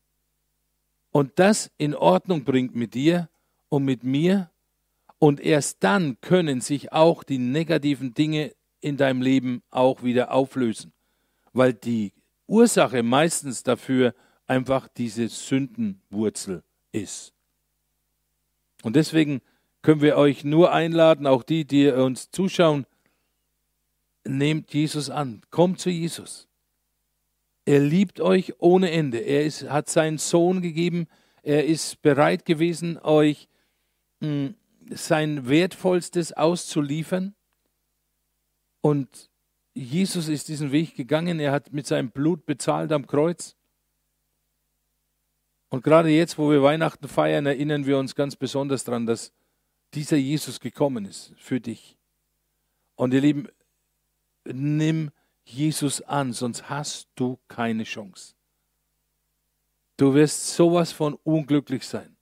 [1.12, 3.28] Und das in Ordnung bringt mit dir
[3.68, 4.50] und mit mir.
[5.20, 10.94] Und erst dann können sich auch die negativen Dinge in deinem Leben auch wieder auflösen,
[11.52, 12.14] weil die
[12.48, 14.16] Ursache meistens dafür
[14.48, 17.34] einfach diese Sündenwurzel ist.
[18.82, 19.42] Und deswegen
[19.82, 22.86] können wir euch nur einladen, auch die, die uns zuschauen,
[24.24, 26.48] nehmt Jesus an, kommt zu Jesus.
[27.66, 29.20] Er liebt euch ohne Ende.
[29.20, 31.08] Er ist, hat seinen Sohn gegeben.
[31.44, 33.48] Er ist bereit gewesen, euch
[34.22, 34.56] mh, hm,
[34.90, 37.36] sein Wertvollstes auszuliefern.
[38.82, 39.30] Und
[39.74, 41.40] Jesus ist diesen Weg gegangen.
[41.40, 43.56] Er hat mit seinem Blut bezahlt am Kreuz.
[45.70, 49.32] Und gerade jetzt, wo wir Weihnachten feiern, erinnern wir uns ganz besonders daran, dass
[49.94, 51.98] dieser Jesus gekommen ist für dich.
[52.96, 53.48] Und ihr Lieben,
[54.46, 55.12] nimm
[55.44, 58.36] Jesus an, sonst hast du keine Chance.
[59.98, 62.16] Du wirst sowas von unglücklich sein.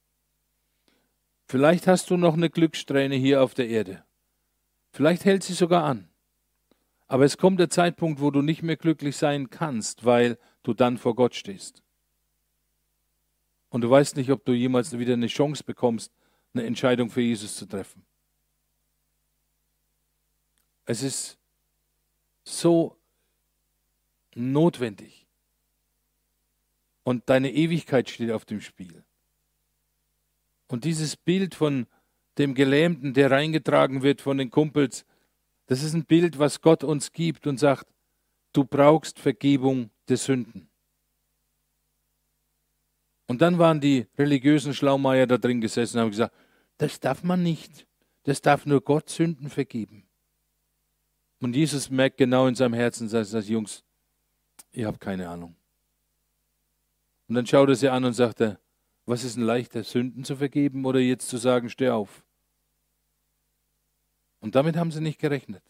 [1.47, 4.03] Vielleicht hast du noch eine Glückssträhne hier auf der Erde.
[4.91, 6.09] Vielleicht hält sie sogar an.
[7.07, 10.97] Aber es kommt der Zeitpunkt, wo du nicht mehr glücklich sein kannst, weil du dann
[10.97, 11.81] vor Gott stehst.
[13.69, 16.11] Und du weißt nicht, ob du jemals wieder eine Chance bekommst,
[16.53, 18.05] eine Entscheidung für Jesus zu treffen.
[20.85, 21.37] Es ist
[22.43, 22.97] so
[24.35, 25.27] notwendig.
[27.03, 29.03] Und deine Ewigkeit steht auf dem Spiel.
[30.68, 31.88] Und dieses Bild von
[32.38, 35.05] dem Gelähmten, der reingetragen wird von den Kumpels,
[35.68, 37.88] das ist ein Bild, was Gott uns gibt und sagt,
[38.53, 40.70] du brauchst Vergebung der Sünden.
[43.28, 46.34] Und dann waren die religiösen Schlaumeier da drin gesessen und haben gesagt,
[46.78, 47.86] das darf man nicht.
[48.24, 50.07] Das darf nur Gott Sünden vergeben.
[51.39, 53.84] Und Jesus merkt genau in seinem Herzen, sagt, sagt Jungs,
[54.72, 55.55] ihr habt keine Ahnung.
[57.28, 58.59] Und dann schaut er sie an und sagt er,
[59.08, 62.24] was ist denn leichter, Sünden zu vergeben oder jetzt zu sagen, steh auf?
[64.41, 65.64] Und damit haben sie nicht gerechnet.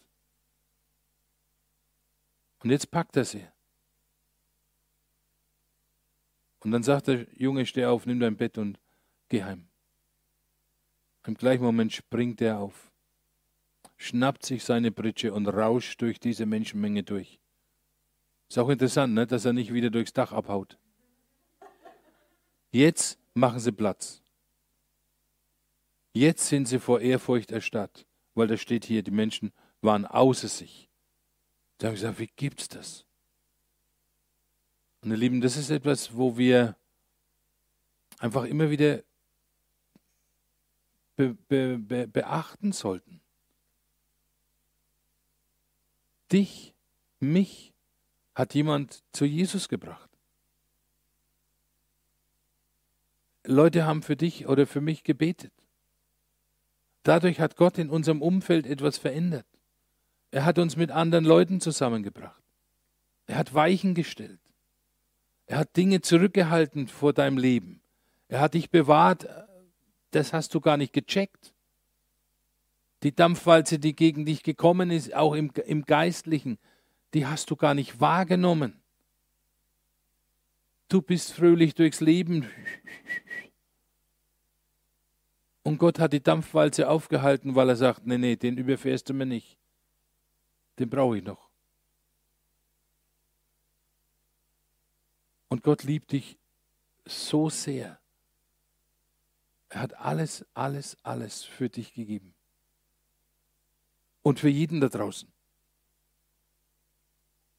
[2.62, 3.46] Und jetzt packt er sie.
[6.60, 8.78] Und dann sagt der Junge, steh auf, nimm dein Bett und
[9.28, 9.68] geh heim.
[11.24, 12.90] Im gleichen Moment springt er auf,
[13.96, 17.38] schnappt sich seine Pritsche und rauscht durch diese Menschenmenge durch.
[18.48, 20.78] Ist auch interessant, ne, dass er nicht wieder durchs Dach abhaut.
[22.70, 24.22] Jetzt machen sie Platz.
[26.12, 30.88] Jetzt sind sie vor Ehrfurcht erstarrt, weil da steht hier, die Menschen waren außer sich.
[31.78, 33.04] Da haben gesagt, wie gibt's das?
[35.02, 36.76] Und ihr Lieben, das ist etwas, wo wir
[38.18, 39.02] einfach immer wieder
[41.14, 43.20] be, be, be, beachten sollten.
[46.32, 46.74] Dich,
[47.20, 47.72] mich
[48.34, 50.07] hat jemand zu Jesus gebracht.
[53.48, 55.52] Leute haben für dich oder für mich gebetet.
[57.02, 59.46] Dadurch hat Gott in unserem Umfeld etwas verändert.
[60.30, 62.42] Er hat uns mit anderen Leuten zusammengebracht.
[63.26, 64.40] Er hat Weichen gestellt.
[65.46, 67.80] Er hat Dinge zurückgehalten vor deinem Leben.
[68.28, 69.26] Er hat dich bewahrt.
[70.10, 71.54] Das hast du gar nicht gecheckt.
[73.02, 76.58] Die Dampfwalze, die gegen dich gekommen ist, auch im, im Geistlichen,
[77.14, 78.82] die hast du gar nicht wahrgenommen.
[80.90, 82.46] Du bist fröhlich durchs Leben.
[85.62, 89.26] Und Gott hat die Dampfwalze aufgehalten, weil er sagt, nee, nee, den überfährst du mir
[89.26, 89.58] nicht.
[90.78, 91.48] Den brauche ich noch.
[95.48, 96.38] Und Gott liebt dich
[97.04, 97.98] so sehr.
[99.70, 102.34] Er hat alles, alles, alles für dich gegeben.
[104.22, 105.30] Und für jeden da draußen.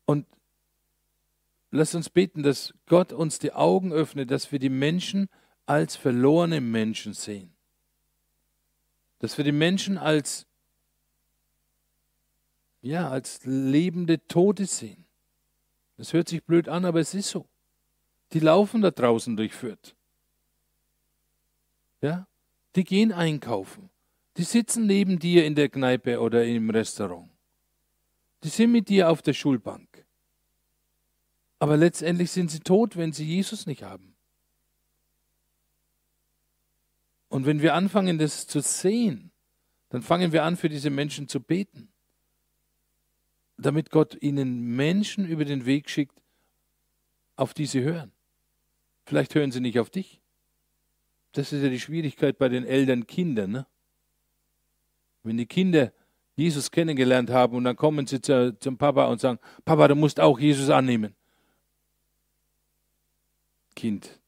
[0.06, 0.26] Und
[1.72, 5.30] lass uns beten, dass Gott uns die Augen öffnet, dass wir die Menschen
[5.66, 7.54] als verlorene Menschen sehen.
[9.20, 10.48] Dass wir die Menschen als,
[12.82, 15.06] ja, als lebende Tote sehen.
[15.98, 17.48] Das hört sich blöd an, aber es ist so.
[18.32, 19.96] Die laufen da draußen durch Fürth.
[22.02, 22.28] Ja?
[22.76, 23.90] Die gehen einkaufen.
[24.38, 27.30] Die sitzen neben dir in der Kneipe oder im Restaurant.
[28.44, 30.06] Die sind mit dir auf der Schulbank.
[31.60, 34.09] Aber letztendlich sind sie tot, wenn sie Jesus nicht haben.
[37.30, 39.32] Und wenn wir anfangen, das zu sehen,
[39.90, 41.90] dann fangen wir an, für diese Menschen zu beten,
[43.58, 46.22] damit Gott ihnen Menschen über den Weg schickt,
[47.36, 48.12] auf die sie hören.
[49.06, 50.22] Vielleicht hören sie nicht auf dich.
[51.32, 53.52] Das ist ja die Schwierigkeit bei den Eltern Kindern.
[53.52, 53.68] Ne?
[55.24, 55.94] Wenn die Kinder
[56.36, 60.20] Jesus kennengelernt haben und dann kommen sie zu, zum Papa und sagen, Papa, du musst
[60.20, 61.16] auch Jesus annehmen.
[63.76, 64.20] Kind,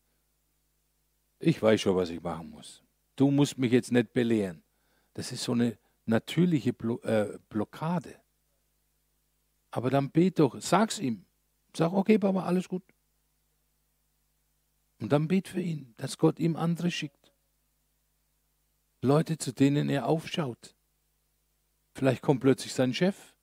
[1.39, 2.83] ich weiß schon, was ich machen muss.
[3.21, 4.63] Du musst mich jetzt nicht belehren.
[5.13, 8.15] Das ist so eine natürliche Blo äh, Blockade.
[9.69, 11.23] Aber dann bet doch, sag's ihm.
[11.77, 12.81] Sag, okay, Papa, alles gut.
[14.99, 17.31] Und dann bet für ihn, dass Gott ihm andere schickt.
[19.03, 20.73] Leute, zu denen er aufschaut.
[21.93, 23.35] Vielleicht kommt plötzlich sein Chef.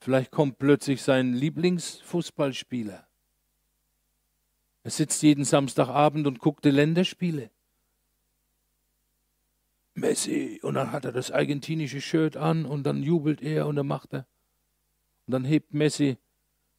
[0.00, 3.06] Vielleicht kommt plötzlich sein Lieblingsfußballspieler.
[4.82, 7.50] Er sitzt jeden Samstagabend und guckt die Länderspiele.
[9.94, 13.86] Messi, und dann hat er das argentinische Shirt an und dann jubelt er und dann
[13.86, 14.26] macht er.
[15.26, 16.16] Und dann hebt Messi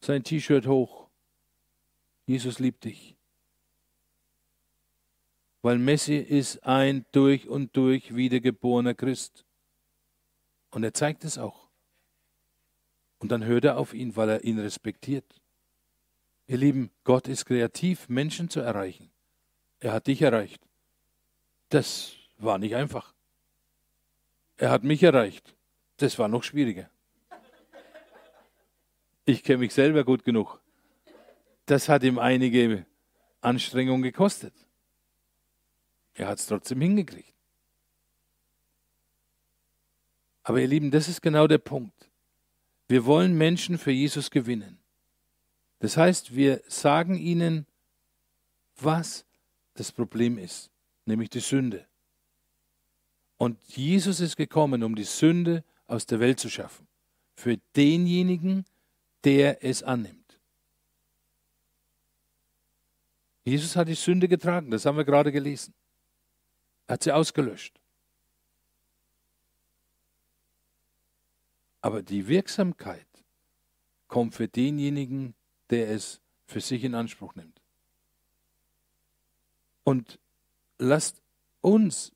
[0.00, 1.08] sein T-Shirt hoch.
[2.26, 3.14] Jesus liebt dich
[5.64, 9.46] weil Messi ist ein durch und durch wiedergeborener Christ.
[10.70, 11.70] Und er zeigt es auch.
[13.18, 15.24] Und dann hört er auf ihn, weil er ihn respektiert.
[16.46, 19.10] Ihr Lieben, Gott ist kreativ, Menschen zu erreichen.
[19.80, 20.60] Er hat dich erreicht.
[21.70, 23.14] Das war nicht einfach.
[24.56, 25.54] Er hat mich erreicht.
[25.96, 26.90] Das war noch schwieriger.
[29.24, 30.60] Ich kenne mich selber gut genug.
[31.66, 32.84] Das hat ihm einige
[33.40, 34.54] Anstrengungen gekostet.
[36.14, 37.34] Er hat es trotzdem hingekriegt.
[40.42, 42.10] Aber ihr Lieben, das ist genau der Punkt.
[42.86, 44.78] Wir wollen Menschen für Jesus gewinnen.
[45.78, 47.66] Das heißt, wir sagen ihnen,
[48.76, 49.24] was
[49.74, 50.70] das Problem ist,
[51.06, 51.86] nämlich die Sünde.
[53.36, 56.86] Und Jesus ist gekommen, um die Sünde aus der Welt zu schaffen.
[57.34, 58.64] Für denjenigen,
[59.24, 60.38] der es annimmt.
[63.44, 65.74] Jesus hat die Sünde getragen, das haben wir gerade gelesen.
[66.86, 67.78] Er hat sie ausgelöscht.
[71.82, 73.06] Aber die Wirksamkeit
[74.08, 75.34] kommt für denjenigen,
[75.68, 77.60] der es für sich in Anspruch nimmt.
[79.82, 80.18] Und
[80.78, 81.20] lasst
[81.60, 82.13] uns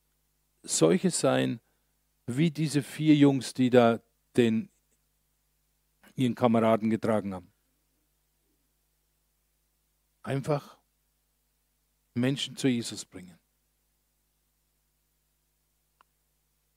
[0.69, 1.61] solche sein,
[2.27, 4.01] wie diese vier Jungs, die da
[4.37, 4.69] den
[6.15, 7.51] ihren Kameraden getragen haben.
[10.23, 10.77] Einfach
[12.15, 13.39] Menschen zu Jesus bringen.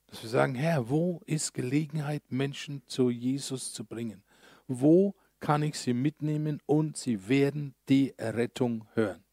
[0.07, 4.23] Dass wir sagen, Herr, wo ist Gelegenheit, Menschen zu Jesus zu bringen?
[4.67, 9.23] Wo kann ich sie mitnehmen und sie werden die Errettung hören?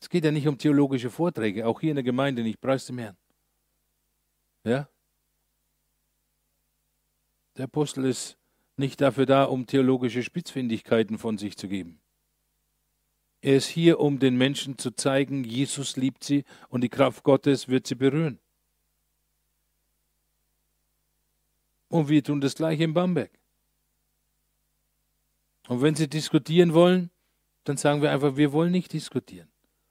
[0.00, 2.98] Es geht ja nicht um theologische Vorträge, auch hier in der Gemeinde nicht, preis dem
[2.98, 3.16] Herrn.
[4.64, 4.88] Ja?
[7.56, 8.38] Der Apostel ist
[8.76, 12.00] nicht dafür da, um theologische Spitzfindigkeiten von sich zu geben.
[13.42, 17.68] Er ist hier, um den Menschen zu zeigen, Jesus liebt sie und die Kraft Gottes
[17.68, 18.38] wird sie berühren.
[21.88, 23.30] Und wir tun das gleiche in Bamberg.
[25.68, 27.10] Und wenn Sie diskutieren wollen,
[27.64, 29.49] dann sagen wir einfach, wir wollen nicht diskutieren.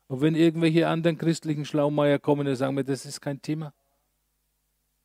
[0.10, 3.74] Und wenn irgendwelche anderen christlichen Schlaumeier kommen, dann sagen wir, das ist kein Thema.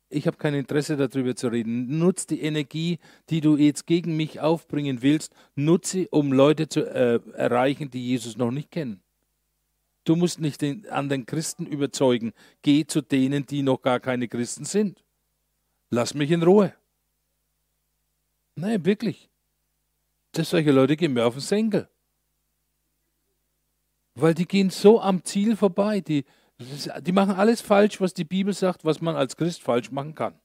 [0.09, 1.99] Ich habe kein Interesse darüber zu reden.
[1.99, 2.97] Nutz die Energie,
[3.29, 8.35] die du jetzt gegen mich aufbringen willst, nutze, um Leute zu äh, erreichen, die Jesus
[8.35, 8.99] noch nicht kennen.
[10.05, 12.33] Du musst nicht den, an den Christen überzeugen.
[12.63, 15.03] Geh zu denen, die noch gar keine Christen sind.
[15.91, 16.73] Lass mich in Ruhe.
[18.55, 19.29] Nein, wirklich.
[20.31, 21.89] Das solche Leute gehen mir auf den Senkel.
[24.15, 25.99] Weil die gehen so am Ziel vorbei.
[25.99, 26.25] Die,
[27.01, 30.39] die machen alles falsch, was die Bibel sagt, was man als Christ falsch machen kann.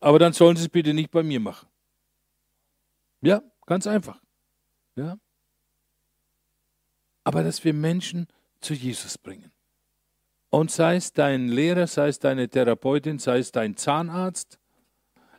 [0.00, 1.68] Aber dann sollen sie es bitte nicht bei mir machen.
[3.22, 4.20] Ja, ganz einfach.
[4.96, 5.18] Ja.
[7.24, 8.28] Aber dass wir Menschen
[8.60, 9.50] zu Jesus bringen.
[10.50, 14.58] Und sei es dein Lehrer, sei es deine Therapeutin, sei es dein Zahnarzt,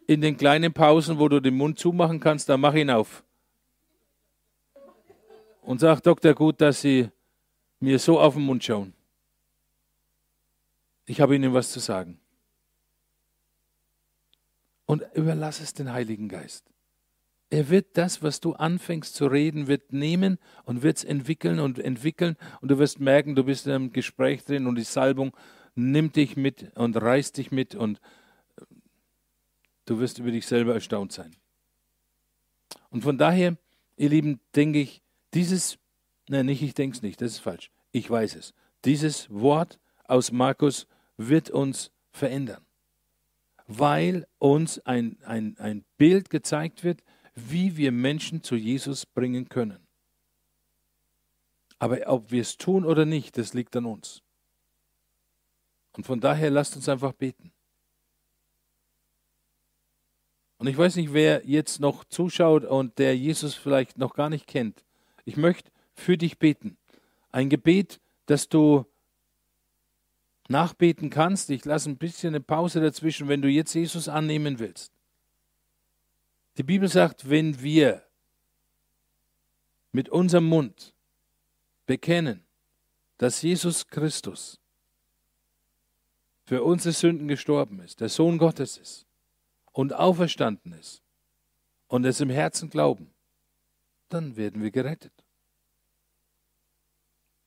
[0.05, 3.23] in den kleinen Pausen, wo du den Mund zumachen kannst, dann mach ihn auf.
[5.67, 6.33] Und sag Dr.
[6.33, 7.09] Gut, dass Sie
[7.81, 8.93] mir so auf den Mund schauen.
[11.05, 12.21] Ich habe Ihnen was zu sagen.
[14.85, 16.63] Und überlass es den Heiligen Geist.
[17.49, 21.79] Er wird das, was du anfängst zu reden, wird nehmen und wird es entwickeln und
[21.79, 22.37] entwickeln.
[22.61, 25.35] Und du wirst merken, du bist in einem Gespräch drin und die Salbung
[25.75, 27.99] nimmt dich mit und reißt dich mit und
[29.83, 31.35] du wirst über dich selber erstaunt sein.
[32.89, 33.57] Und von daher,
[33.97, 35.01] ihr Lieben, denke ich,
[35.33, 35.77] dieses,
[36.27, 37.71] nein, nicht ich denke es nicht, das ist falsch.
[37.91, 38.53] Ich weiß es.
[38.85, 40.87] Dieses Wort aus Markus
[41.17, 42.65] wird uns verändern,
[43.65, 47.03] weil uns ein, ein, ein Bild gezeigt wird,
[47.35, 49.87] wie wir Menschen zu Jesus bringen können.
[51.79, 54.23] Aber ob wir es tun oder nicht, das liegt an uns.
[55.95, 57.51] Und von daher lasst uns einfach beten.
[60.57, 64.47] Und ich weiß nicht, wer jetzt noch zuschaut und der Jesus vielleicht noch gar nicht
[64.47, 64.83] kennt.
[65.27, 66.77] Ich möchte für dich beten.
[67.33, 68.85] Ein Gebet, das du
[70.47, 71.49] nachbeten kannst.
[71.49, 74.93] Ich lasse ein bisschen eine Pause dazwischen, wenn du jetzt Jesus annehmen willst.
[76.57, 78.03] Die Bibel sagt, wenn wir
[79.91, 80.93] mit unserem Mund
[81.87, 82.45] bekennen,
[83.17, 84.61] dass Jesus Christus
[86.45, 89.05] für unsere Sünden gestorben ist, der Sohn Gottes ist
[89.73, 91.01] und auferstanden ist
[91.89, 93.13] und es im Herzen glauben,
[94.09, 95.13] dann werden wir gerettet.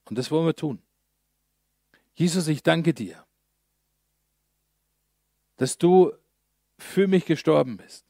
[0.05, 0.81] Und das wollen wir tun.
[2.15, 3.25] Jesus, ich danke dir,
[5.57, 6.11] dass du
[6.77, 8.05] für mich gestorben bist.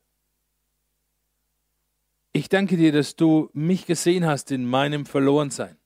[2.33, 5.77] Ich danke dir, dass du mich gesehen hast in meinem Verlorensein,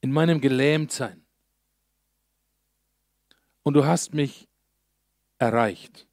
[0.00, 1.24] in meinem Gelähmtsein.
[3.62, 4.48] Und du hast mich
[5.38, 6.07] erreicht.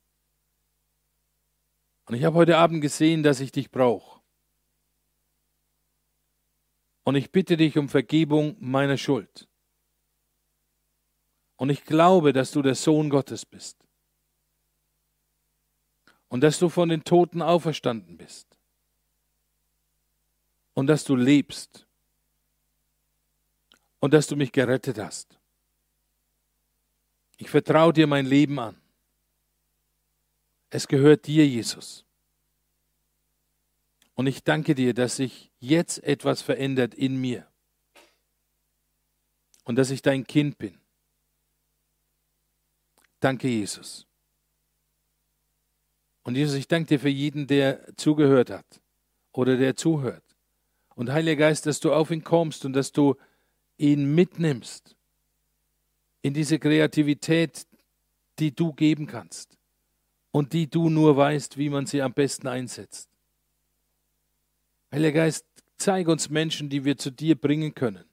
[2.05, 4.21] Und ich habe heute Abend gesehen, dass ich dich brauche.
[7.03, 9.47] Und ich bitte dich um Vergebung meiner Schuld.
[11.57, 13.77] Und ich glaube, dass du der Sohn Gottes bist
[16.27, 18.57] und dass du von den Toten auferstanden bist
[20.73, 21.87] und dass du lebst
[23.99, 25.39] und dass du mich gerettet hast.
[27.37, 28.84] Ich vertraue dir mein Leben an.
[30.75, 32.03] Es gehört dir, Jesus.
[34.13, 37.47] Und ich danke dir, dass sich jetzt etwas verändert in mir
[39.63, 40.77] und dass ich dein Kind bin.
[43.21, 44.05] Danke, Jesus.
[46.23, 48.81] Und Jesus, ich danke dir für jeden, der zugehört hat
[49.31, 50.25] oder der zuhört.
[50.95, 53.15] Und Heiliger Geist, dass du auf ihn kommst und dass du
[53.77, 54.97] ihn mitnimmst
[56.21, 57.65] in diese Kreativität,
[58.39, 59.54] die du geben kannst
[60.35, 63.09] und die du nur weißt, wie man sie am besten einsetzt.
[64.91, 65.45] Heiliger Geist,
[65.77, 68.03] zeig uns Menschen, die wir zu dir bringen können.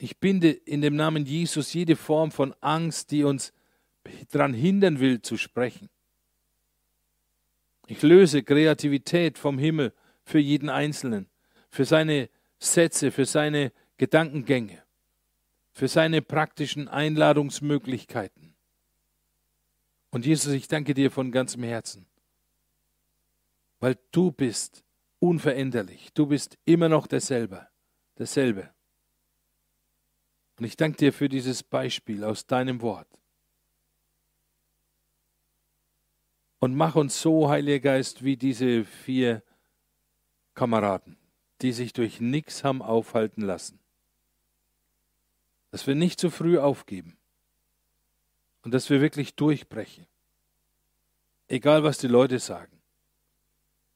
[0.00, 3.52] Ich binde in dem Namen Jesus jede Form von Angst, die uns
[4.32, 5.90] daran hindern will, zu sprechen.
[7.86, 9.92] Ich löse Kreativität vom Himmel
[10.24, 11.28] für jeden Einzelnen,
[11.70, 14.82] für seine Sätze, für seine Gedankengänge,
[15.72, 18.45] für seine praktischen Einladungsmöglichkeiten.
[20.10, 22.06] Und Jesus, ich danke dir von ganzem Herzen,
[23.80, 24.84] weil du bist
[25.18, 27.68] unveränderlich, du bist immer noch derselbe,
[28.18, 28.70] derselbe.
[30.58, 33.08] Und ich danke dir für dieses Beispiel aus deinem Wort.
[36.58, 39.42] Und mach uns so, Heiliger Geist, wie diese vier
[40.54, 41.18] Kameraden,
[41.60, 43.78] die sich durch nichts haben aufhalten lassen.
[45.70, 47.15] Dass wir nicht zu früh aufgeben
[48.66, 50.08] und dass wir wirklich durchbrechen.
[51.46, 52.80] Egal, was die Leute sagen,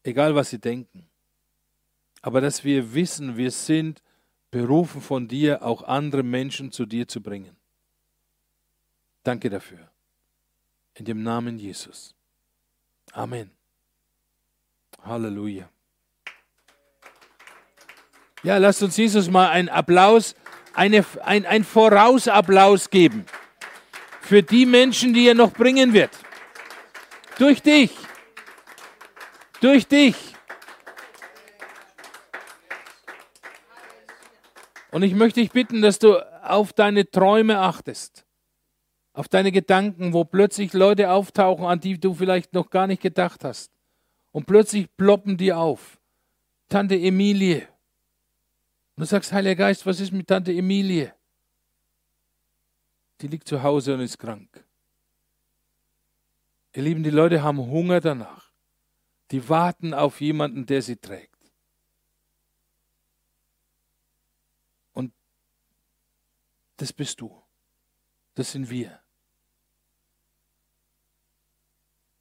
[0.04, 1.08] egal, was sie denken,
[2.22, 4.00] aber dass wir wissen, wir sind
[4.52, 7.56] berufen von dir, auch andere Menschen zu dir zu bringen.
[9.24, 9.90] Danke dafür.
[10.94, 12.14] In dem Namen Jesus.
[13.10, 13.50] Amen.
[15.02, 15.68] Halleluja.
[18.44, 20.36] Ja, lasst uns Jesus mal einen Applaus,
[20.74, 23.26] eine, ein, ein Vorausapplaus geben
[24.30, 26.16] für die Menschen, die er noch bringen wird.
[27.36, 27.90] Durch dich.
[29.60, 30.14] Durch dich.
[34.92, 38.24] Und ich möchte dich bitten, dass du auf deine Träume achtest,
[39.14, 43.42] auf deine Gedanken, wo plötzlich Leute auftauchen, an die du vielleicht noch gar nicht gedacht
[43.42, 43.72] hast.
[44.30, 45.98] Und plötzlich ploppen die auf.
[46.68, 47.66] Tante Emilie.
[48.94, 51.12] Und du sagst, Heiliger Geist, was ist mit Tante Emilie?
[53.20, 54.64] Die liegt zu Hause und ist krank.
[56.74, 58.52] Ihr Lieben, die Leute haben Hunger danach.
[59.30, 61.36] Die warten auf jemanden, der sie trägt.
[64.92, 65.12] Und
[66.76, 67.42] das bist du.
[68.34, 69.00] Das sind wir.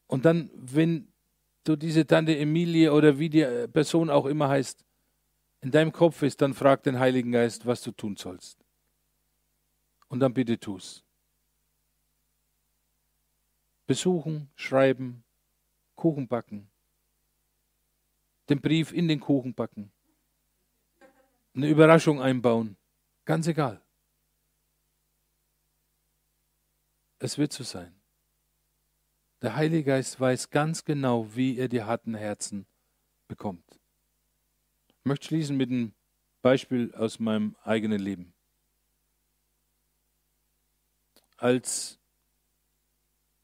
[0.07, 1.07] Und dann, wenn
[1.63, 4.84] du diese Tante Emilie oder wie die Person auch immer heißt,
[5.61, 8.59] in deinem Kopf ist, dann frag den Heiligen Geist, was du tun sollst.
[10.10, 11.03] Und dann bitte tu's.
[13.88, 15.23] Besuchen, schreiben,
[15.95, 16.69] Kuchen backen,
[18.49, 19.91] den Brief in den Kuchen backen,
[21.56, 22.77] eine Überraschung einbauen,
[23.26, 23.81] ganz egal.
[27.19, 27.99] Es wird so sein.
[29.41, 32.65] Der Heilige Geist weiß ganz genau, wie er die harten Herzen
[33.27, 33.80] bekommt.
[34.88, 35.94] Ich möchte schließen mit einem
[36.41, 38.34] Beispiel aus meinem eigenen Leben.
[41.40, 41.99] Als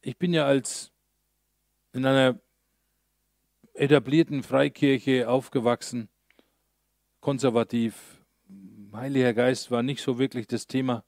[0.06, 0.92] ich bin ja als
[1.94, 2.40] in einer
[3.74, 6.10] etablierten Freikirche aufgewachsen,
[7.22, 8.22] konservativ.
[8.94, 11.04] Heiliger Geist war nicht so wirklich das Thema.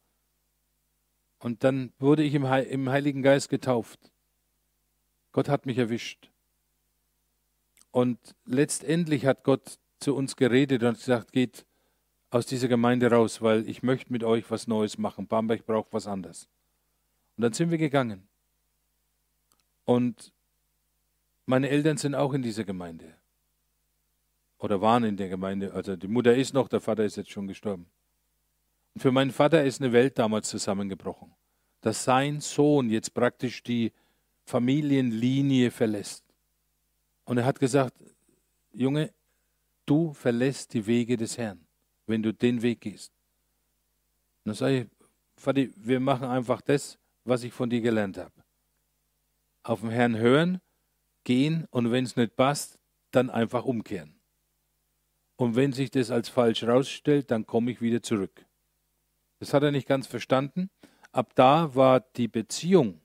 [1.39, 4.11] Und dann wurde ich im, Heiligen Geist getauft.
[5.31, 6.31] Gott hat mich erwischt.
[7.91, 11.65] Und letztendlich hat Gott zu uns geredet und gesagt, geht
[12.31, 15.27] aus dieser Gemeinde raus, weil ich möchte mit euch was Neues machen.
[15.27, 16.49] Bamberg braucht was anderes.
[17.37, 18.27] Und dann sind wir gegangen.
[19.85, 20.33] Und
[21.45, 23.15] meine Eltern sind auch in dieser Gemeinde.
[24.57, 25.73] Oder waren in der Gemeinde.
[25.73, 27.85] Also die Mutter ist noch, der Vater ist jetzt schon gestorben.
[28.95, 31.31] Und für meinen Vater ist eine Welt damals zusammengebrochen.
[31.81, 33.93] Dass sein Sohn jetzt praktisch die
[34.45, 36.23] Familienlinie verlässt.
[37.25, 37.93] Und er hat gesagt,
[38.73, 39.13] Junge,
[39.85, 41.65] du verlässt die Wege des Herrn,
[42.07, 43.11] wenn du den Weg gehst.
[44.43, 44.87] Und dann sage ich,
[45.35, 46.97] Vati, wir machen einfach das,
[47.27, 48.43] was ich von dir gelernt habe.
[49.63, 50.61] Auf den Herrn hören,
[51.23, 52.79] gehen und wenn es nicht passt,
[53.11, 54.19] dann einfach umkehren.
[55.35, 58.45] Und wenn sich das als falsch rausstellt, dann komme ich wieder zurück.
[59.39, 60.69] Das hat er nicht ganz verstanden.
[61.11, 63.01] Ab da war die Beziehung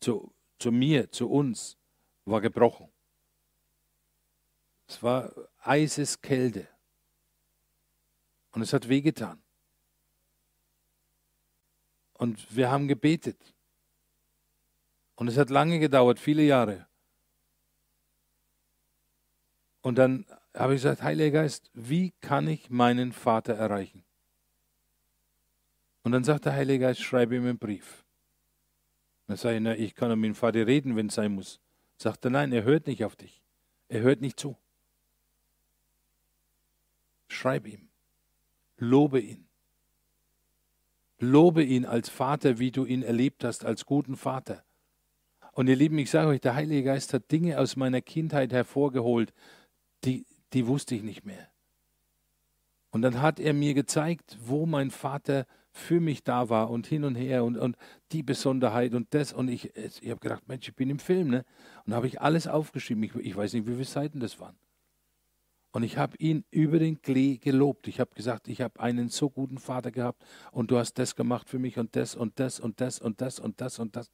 [0.00, 1.78] zu zu mir, zu uns,
[2.24, 2.88] war gebrochen.
[4.86, 6.68] Es war eises Kälte.
[8.52, 9.42] Und es hat wehgetan.
[12.18, 13.54] Und wir haben gebetet.
[15.14, 16.86] Und es hat lange gedauert, viele Jahre.
[19.80, 24.04] Und dann habe ich gesagt, Heiliger Geist, wie kann ich meinen Vater erreichen?
[26.02, 28.04] Und dann sagt der Heilige Geist, schreibe ihm einen Brief.
[29.26, 31.60] Dann sage ich, na, ich kann mit dem Vater reden, wenn es sein muss.
[31.96, 33.42] Sagt er, nein, er hört nicht auf dich.
[33.88, 34.56] Er hört nicht zu.
[37.28, 37.88] Schreib ihm.
[38.78, 39.47] Lobe ihn.
[41.18, 44.64] Lobe ihn als Vater, wie du ihn erlebt hast, als guten Vater.
[45.52, 49.32] Und ihr Lieben, ich sage euch, der Heilige Geist hat Dinge aus meiner Kindheit hervorgeholt,
[50.04, 51.48] die, die wusste ich nicht mehr.
[52.90, 57.04] Und dann hat er mir gezeigt, wo mein Vater für mich da war und hin
[57.04, 57.76] und her und, und
[58.12, 59.32] die Besonderheit und das.
[59.32, 61.44] Und ich, ich habe gedacht, Mensch, ich bin im Film, ne?
[61.86, 63.02] Und habe ich alles aufgeschrieben.
[63.02, 64.56] Ich, ich weiß nicht, wie viele Seiten das waren.
[65.70, 67.88] Und ich habe ihn über den Klee gelobt.
[67.88, 71.48] Ich habe gesagt, ich habe einen so guten Vater gehabt und du hast das gemacht
[71.48, 74.10] für mich und das und das und das und das und das und das.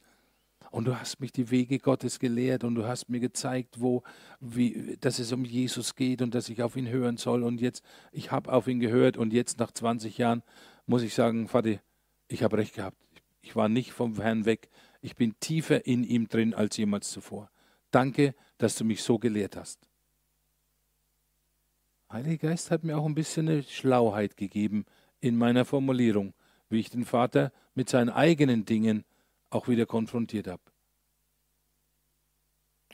[0.71, 4.03] Und du hast mich die Wege Gottes gelehrt und du hast mir gezeigt, wo,
[4.39, 7.43] wie, dass es um Jesus geht und dass ich auf ihn hören soll.
[7.43, 10.43] Und jetzt, ich habe auf ihn gehört und jetzt nach 20 Jahren
[10.85, 11.79] muss ich sagen, Vati,
[12.27, 12.97] ich habe recht gehabt.
[13.41, 14.69] Ich war nicht vom Herrn weg.
[15.01, 17.49] Ich bin tiefer in ihm drin als jemals zuvor.
[17.91, 19.87] Danke, dass du mich so gelehrt hast.
[22.11, 24.85] Heiliger Geist hat mir auch ein bisschen eine Schlauheit gegeben
[25.19, 26.33] in meiner Formulierung,
[26.69, 29.03] wie ich den Vater mit seinen eigenen Dingen
[29.49, 30.61] auch wieder konfrontiert habe.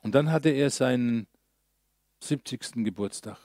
[0.01, 1.27] Und dann hatte er seinen
[2.21, 2.83] 70.
[2.83, 3.37] Geburtstag.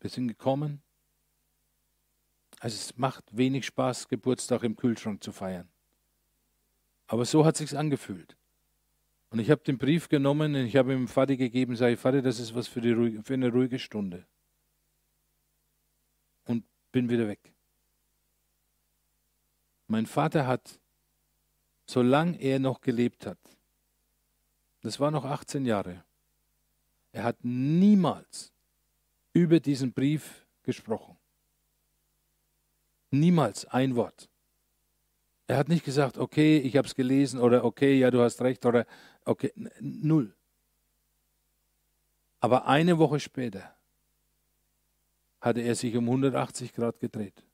[0.00, 0.82] Wir sind gekommen.
[2.60, 5.68] Also es macht wenig Spaß, Geburtstag im Kühlschrank zu feiern.
[7.06, 8.36] Aber so hat sich's angefühlt.
[9.30, 12.22] Und ich habe den Brief genommen und ich habe ihm Vater gegeben, sage ich, Vater,
[12.22, 14.26] das ist was für, die für eine ruhige Stunde.
[16.46, 17.52] Und bin wieder weg.
[19.86, 20.80] Mein Vater hat,
[21.86, 23.38] solange er noch gelebt hat,
[24.82, 26.04] das war noch 18 Jahre,
[27.12, 28.52] er hat niemals
[29.32, 31.16] über diesen Brief gesprochen.
[33.10, 34.28] Niemals ein Wort.
[35.48, 38.66] Er hat nicht gesagt, okay, ich habe es gelesen oder okay, ja, du hast recht
[38.66, 38.86] oder
[39.24, 39.50] okay,
[39.80, 40.36] null.
[42.38, 43.74] Aber eine Woche später
[45.40, 47.46] hatte er sich um 180 Grad gedreht.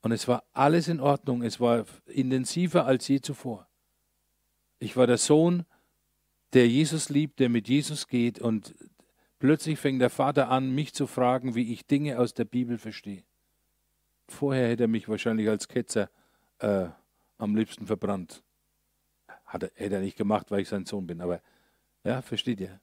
[0.00, 3.68] Und es war alles in Ordnung, es war intensiver als je zuvor.
[4.78, 5.66] Ich war der Sohn,
[6.54, 8.74] der Jesus liebt, der mit Jesus geht und
[9.38, 13.24] plötzlich fängt der Vater an, mich zu fragen, wie ich Dinge aus der Bibel verstehe.
[14.26, 16.08] Vorher hätte er mich wahrscheinlich als Ketzer
[16.60, 16.88] äh,
[17.38, 18.42] am liebsten verbrannt.
[19.46, 21.20] Hat er, hätte er nicht gemacht, weil ich sein Sohn bin.
[21.20, 21.40] Aber
[22.04, 22.80] ja, versteht ihr?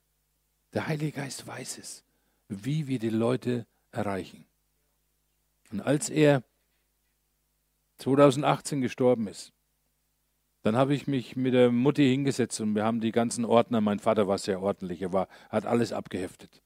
[0.74, 2.04] Der Heilige Geist weiß es,
[2.50, 4.46] wie wir die Leute erreichen.
[5.72, 6.44] Und als er
[7.98, 9.54] 2018 gestorben ist,
[10.64, 14.00] dann habe ich mich mit der Mutti hingesetzt und wir haben die ganzen Ordner, mein
[14.00, 16.62] Vater war sehr ordentlich, er war, hat alles abgeheftet.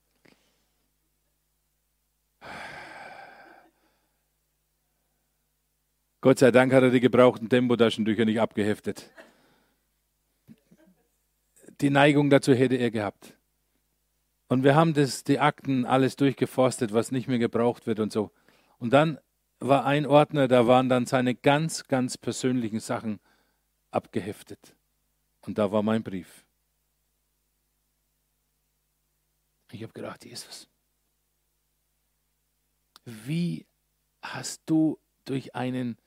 [6.21, 9.09] Gott sei Dank hat er die gebrauchten Tempotaschentücher nicht abgeheftet.
[11.81, 13.35] Die Neigung dazu hätte er gehabt.
[14.47, 18.29] Und wir haben das, die Akten alles durchgeforstet, was nicht mehr gebraucht wird und so.
[18.77, 19.17] Und dann
[19.59, 23.19] war ein Ordner, da waren dann seine ganz, ganz persönlichen Sachen
[23.89, 24.75] abgeheftet.
[25.41, 26.45] Und da war mein Brief.
[29.71, 30.67] Ich habe gedacht, Jesus,
[33.05, 33.65] wie
[34.21, 35.97] hast du durch einen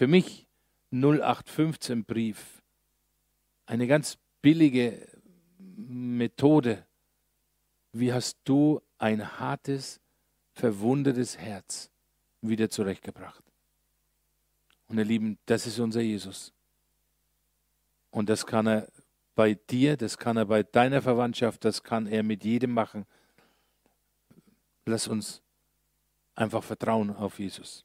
[0.00, 0.46] für mich
[0.92, 2.62] 0815 Brief.
[3.66, 5.06] Eine ganz billige
[5.58, 6.86] Methode.
[7.92, 10.00] Wie hast du ein hartes,
[10.54, 11.90] verwundetes Herz
[12.40, 13.44] wieder zurechtgebracht?
[14.86, 16.54] Und ihr Lieben, das ist unser Jesus.
[18.10, 18.88] Und das kann er
[19.34, 23.04] bei dir, das kann er bei deiner Verwandtschaft, das kann er mit jedem machen.
[24.86, 25.42] Lass uns
[26.36, 27.84] einfach vertrauen auf Jesus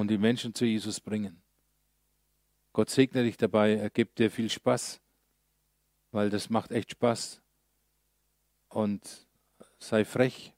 [0.00, 1.42] und die Menschen zu Jesus bringen.
[2.72, 5.00] Gott segne dich dabei, er gibt dir viel Spaß,
[6.10, 7.42] weil das macht echt Spaß.
[8.70, 9.26] Und
[9.78, 10.54] sei frech.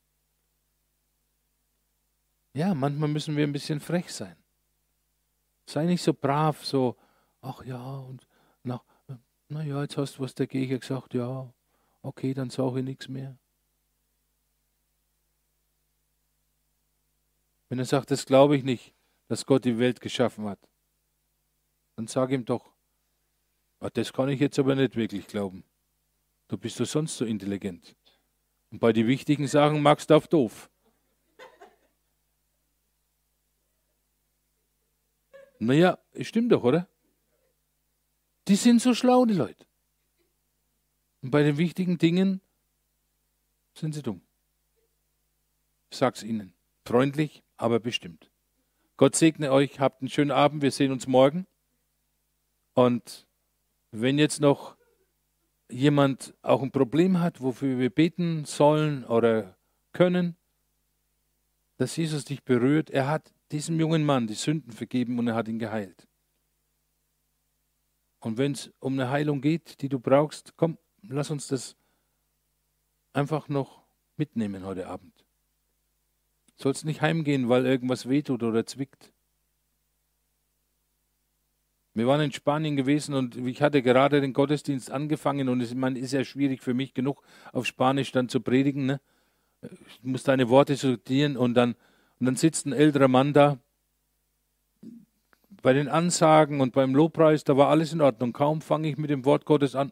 [2.55, 4.37] Ja, manchmal müssen wir ein bisschen frech sein.
[5.67, 6.97] Sei nicht so brav, so,
[7.41, 8.27] ach ja, und
[8.63, 8.85] nach,
[9.49, 11.53] na ja, jetzt hast du was dagegen gesagt, ja,
[12.03, 13.37] okay, dann sage ich nichts mehr.
[17.71, 18.93] Wenn er sagt, das glaube ich nicht,
[19.33, 20.59] dass Gott die Welt geschaffen hat.
[21.97, 22.71] Dann sag ihm doch,
[23.81, 25.65] ah, das kann ich jetzt aber nicht wirklich glauben.
[26.49, 27.97] Du bist doch sonst so intelligent.
[28.71, 30.69] Und bei den wichtigen Sachen magst du auf doof.
[35.59, 36.87] Naja, stimmt doch, oder?
[38.49, 39.65] Die sind so schlau, die Leute.
[41.23, 42.43] Und bei den wichtigen Dingen
[43.73, 44.21] sind sie dumm.
[45.89, 46.53] Ich sag's ihnen.
[46.85, 48.32] Freundlich, aber bestimmt.
[48.97, 51.47] Gott segne euch, habt einen schönen Abend, wir sehen uns morgen.
[52.75, 53.27] Und
[53.91, 54.77] wenn jetzt noch
[55.71, 59.57] jemand auch ein Problem hat, wofür wir beten sollen oder
[59.93, 60.37] können,
[61.79, 65.49] dass Jesus dich berührt, er hat diesem jungen Mann die Sünden vergeben und er hat
[65.49, 66.07] ihn geheilt.
[68.21, 71.77] Und wenn es um eine Heilung geht, die du brauchst, komm, lass uns das
[73.13, 73.83] einfach noch
[74.17, 75.22] mitnehmen heute Abend.
[76.63, 79.13] Sollst nicht heimgehen, weil irgendwas wehtut oder zwickt.
[81.93, 85.97] Wir waren in Spanien gewesen und ich hatte gerade den Gottesdienst angefangen und es man,
[85.97, 87.21] ist ja schwierig für mich genug,
[87.53, 88.87] auf Spanisch dann zu predigen.
[88.87, 89.01] Ne?
[89.63, 91.75] Ich muss deine Worte sortieren und dann,
[92.21, 93.59] und dann sitzt ein älterer Mann da.
[95.63, 98.33] Bei den Ansagen und beim Lobpreis, da war alles in Ordnung.
[98.33, 99.91] Kaum fange ich mit dem Wort Gottes an.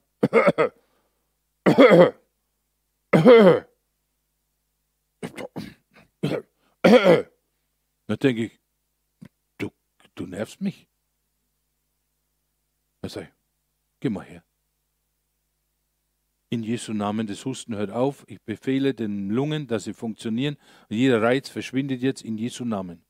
[8.06, 8.60] Da denke ich,
[9.58, 9.70] du,
[10.16, 10.88] du nervst mich.
[13.02, 13.32] Sage ich,
[14.00, 14.42] geh mal her.
[16.48, 18.24] In Jesu Namen, das Husten hört auf.
[18.26, 20.56] Ich befehle den Lungen, dass sie funktionieren.
[20.88, 23.04] Und jeder Reiz verschwindet jetzt in Jesu Namen.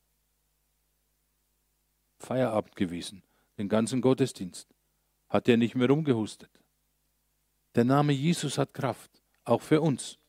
[2.19, 3.23] Feierabend gewesen.
[3.57, 4.69] Den ganzen Gottesdienst.
[5.31, 6.51] Hat er nicht mehr rumgehustet.
[7.75, 9.11] Der Name Jesus hat Kraft.
[9.45, 10.20] Auch für uns.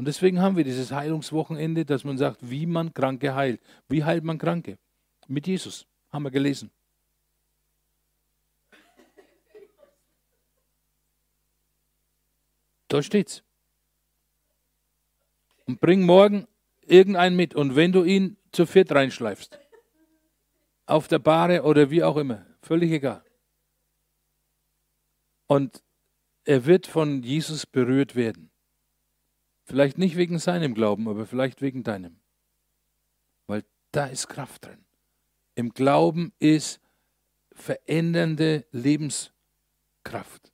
[0.00, 3.60] Und deswegen haben wir dieses Heilungswochenende, dass man sagt, wie man Kranke heilt.
[3.86, 4.78] Wie heilt man Kranke?
[5.28, 6.70] Mit Jesus, haben wir gelesen.
[12.88, 13.42] Da steht's.
[15.66, 16.48] Und bring morgen
[16.80, 17.54] irgendeinen mit.
[17.54, 19.60] Und wenn du ihn zu viert reinschleifst,
[20.86, 23.22] auf der Bahre oder wie auch immer, völlig egal.
[25.46, 25.82] Und
[26.46, 28.49] er wird von Jesus berührt werden.
[29.70, 32.16] Vielleicht nicht wegen seinem Glauben, aber vielleicht wegen deinem.
[33.46, 34.84] Weil da ist Kraft drin.
[35.54, 36.80] Im Glauben ist
[37.52, 40.52] verändernde Lebenskraft.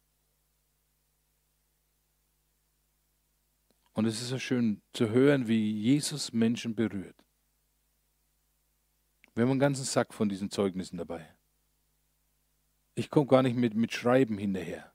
[3.94, 7.16] Und es ist so schön zu hören, wie Jesus Menschen berührt.
[9.34, 11.26] Wir haben einen ganzen Sack von diesen Zeugnissen dabei.
[12.94, 14.92] Ich komme gar nicht mit, mit Schreiben hinterher.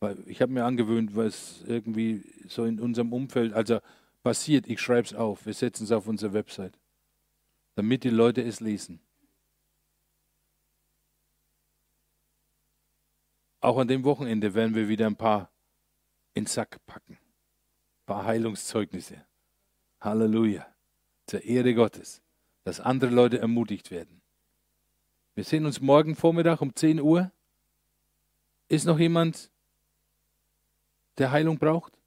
[0.00, 3.80] Weil ich habe mir angewöhnt, was irgendwie so in unserem Umfeld, also
[4.22, 5.44] passiert, ich schreibe es auf.
[5.44, 6.78] Wir setzen es auf unsere Website,
[7.74, 9.00] damit die Leute es lesen.
[13.60, 15.50] Auch an dem Wochenende werden wir wieder ein paar
[16.32, 17.14] in den Sack packen.
[17.14, 19.22] Ein paar Heilungszeugnisse.
[20.00, 20.66] Halleluja.
[21.26, 22.22] Zur Ehre Gottes.
[22.64, 24.22] Dass andere Leute ermutigt werden.
[25.34, 27.30] Wir sehen uns morgen Vormittag um 10 Uhr.
[28.68, 29.50] Ist noch jemand,
[31.20, 31.99] der Heilung braucht?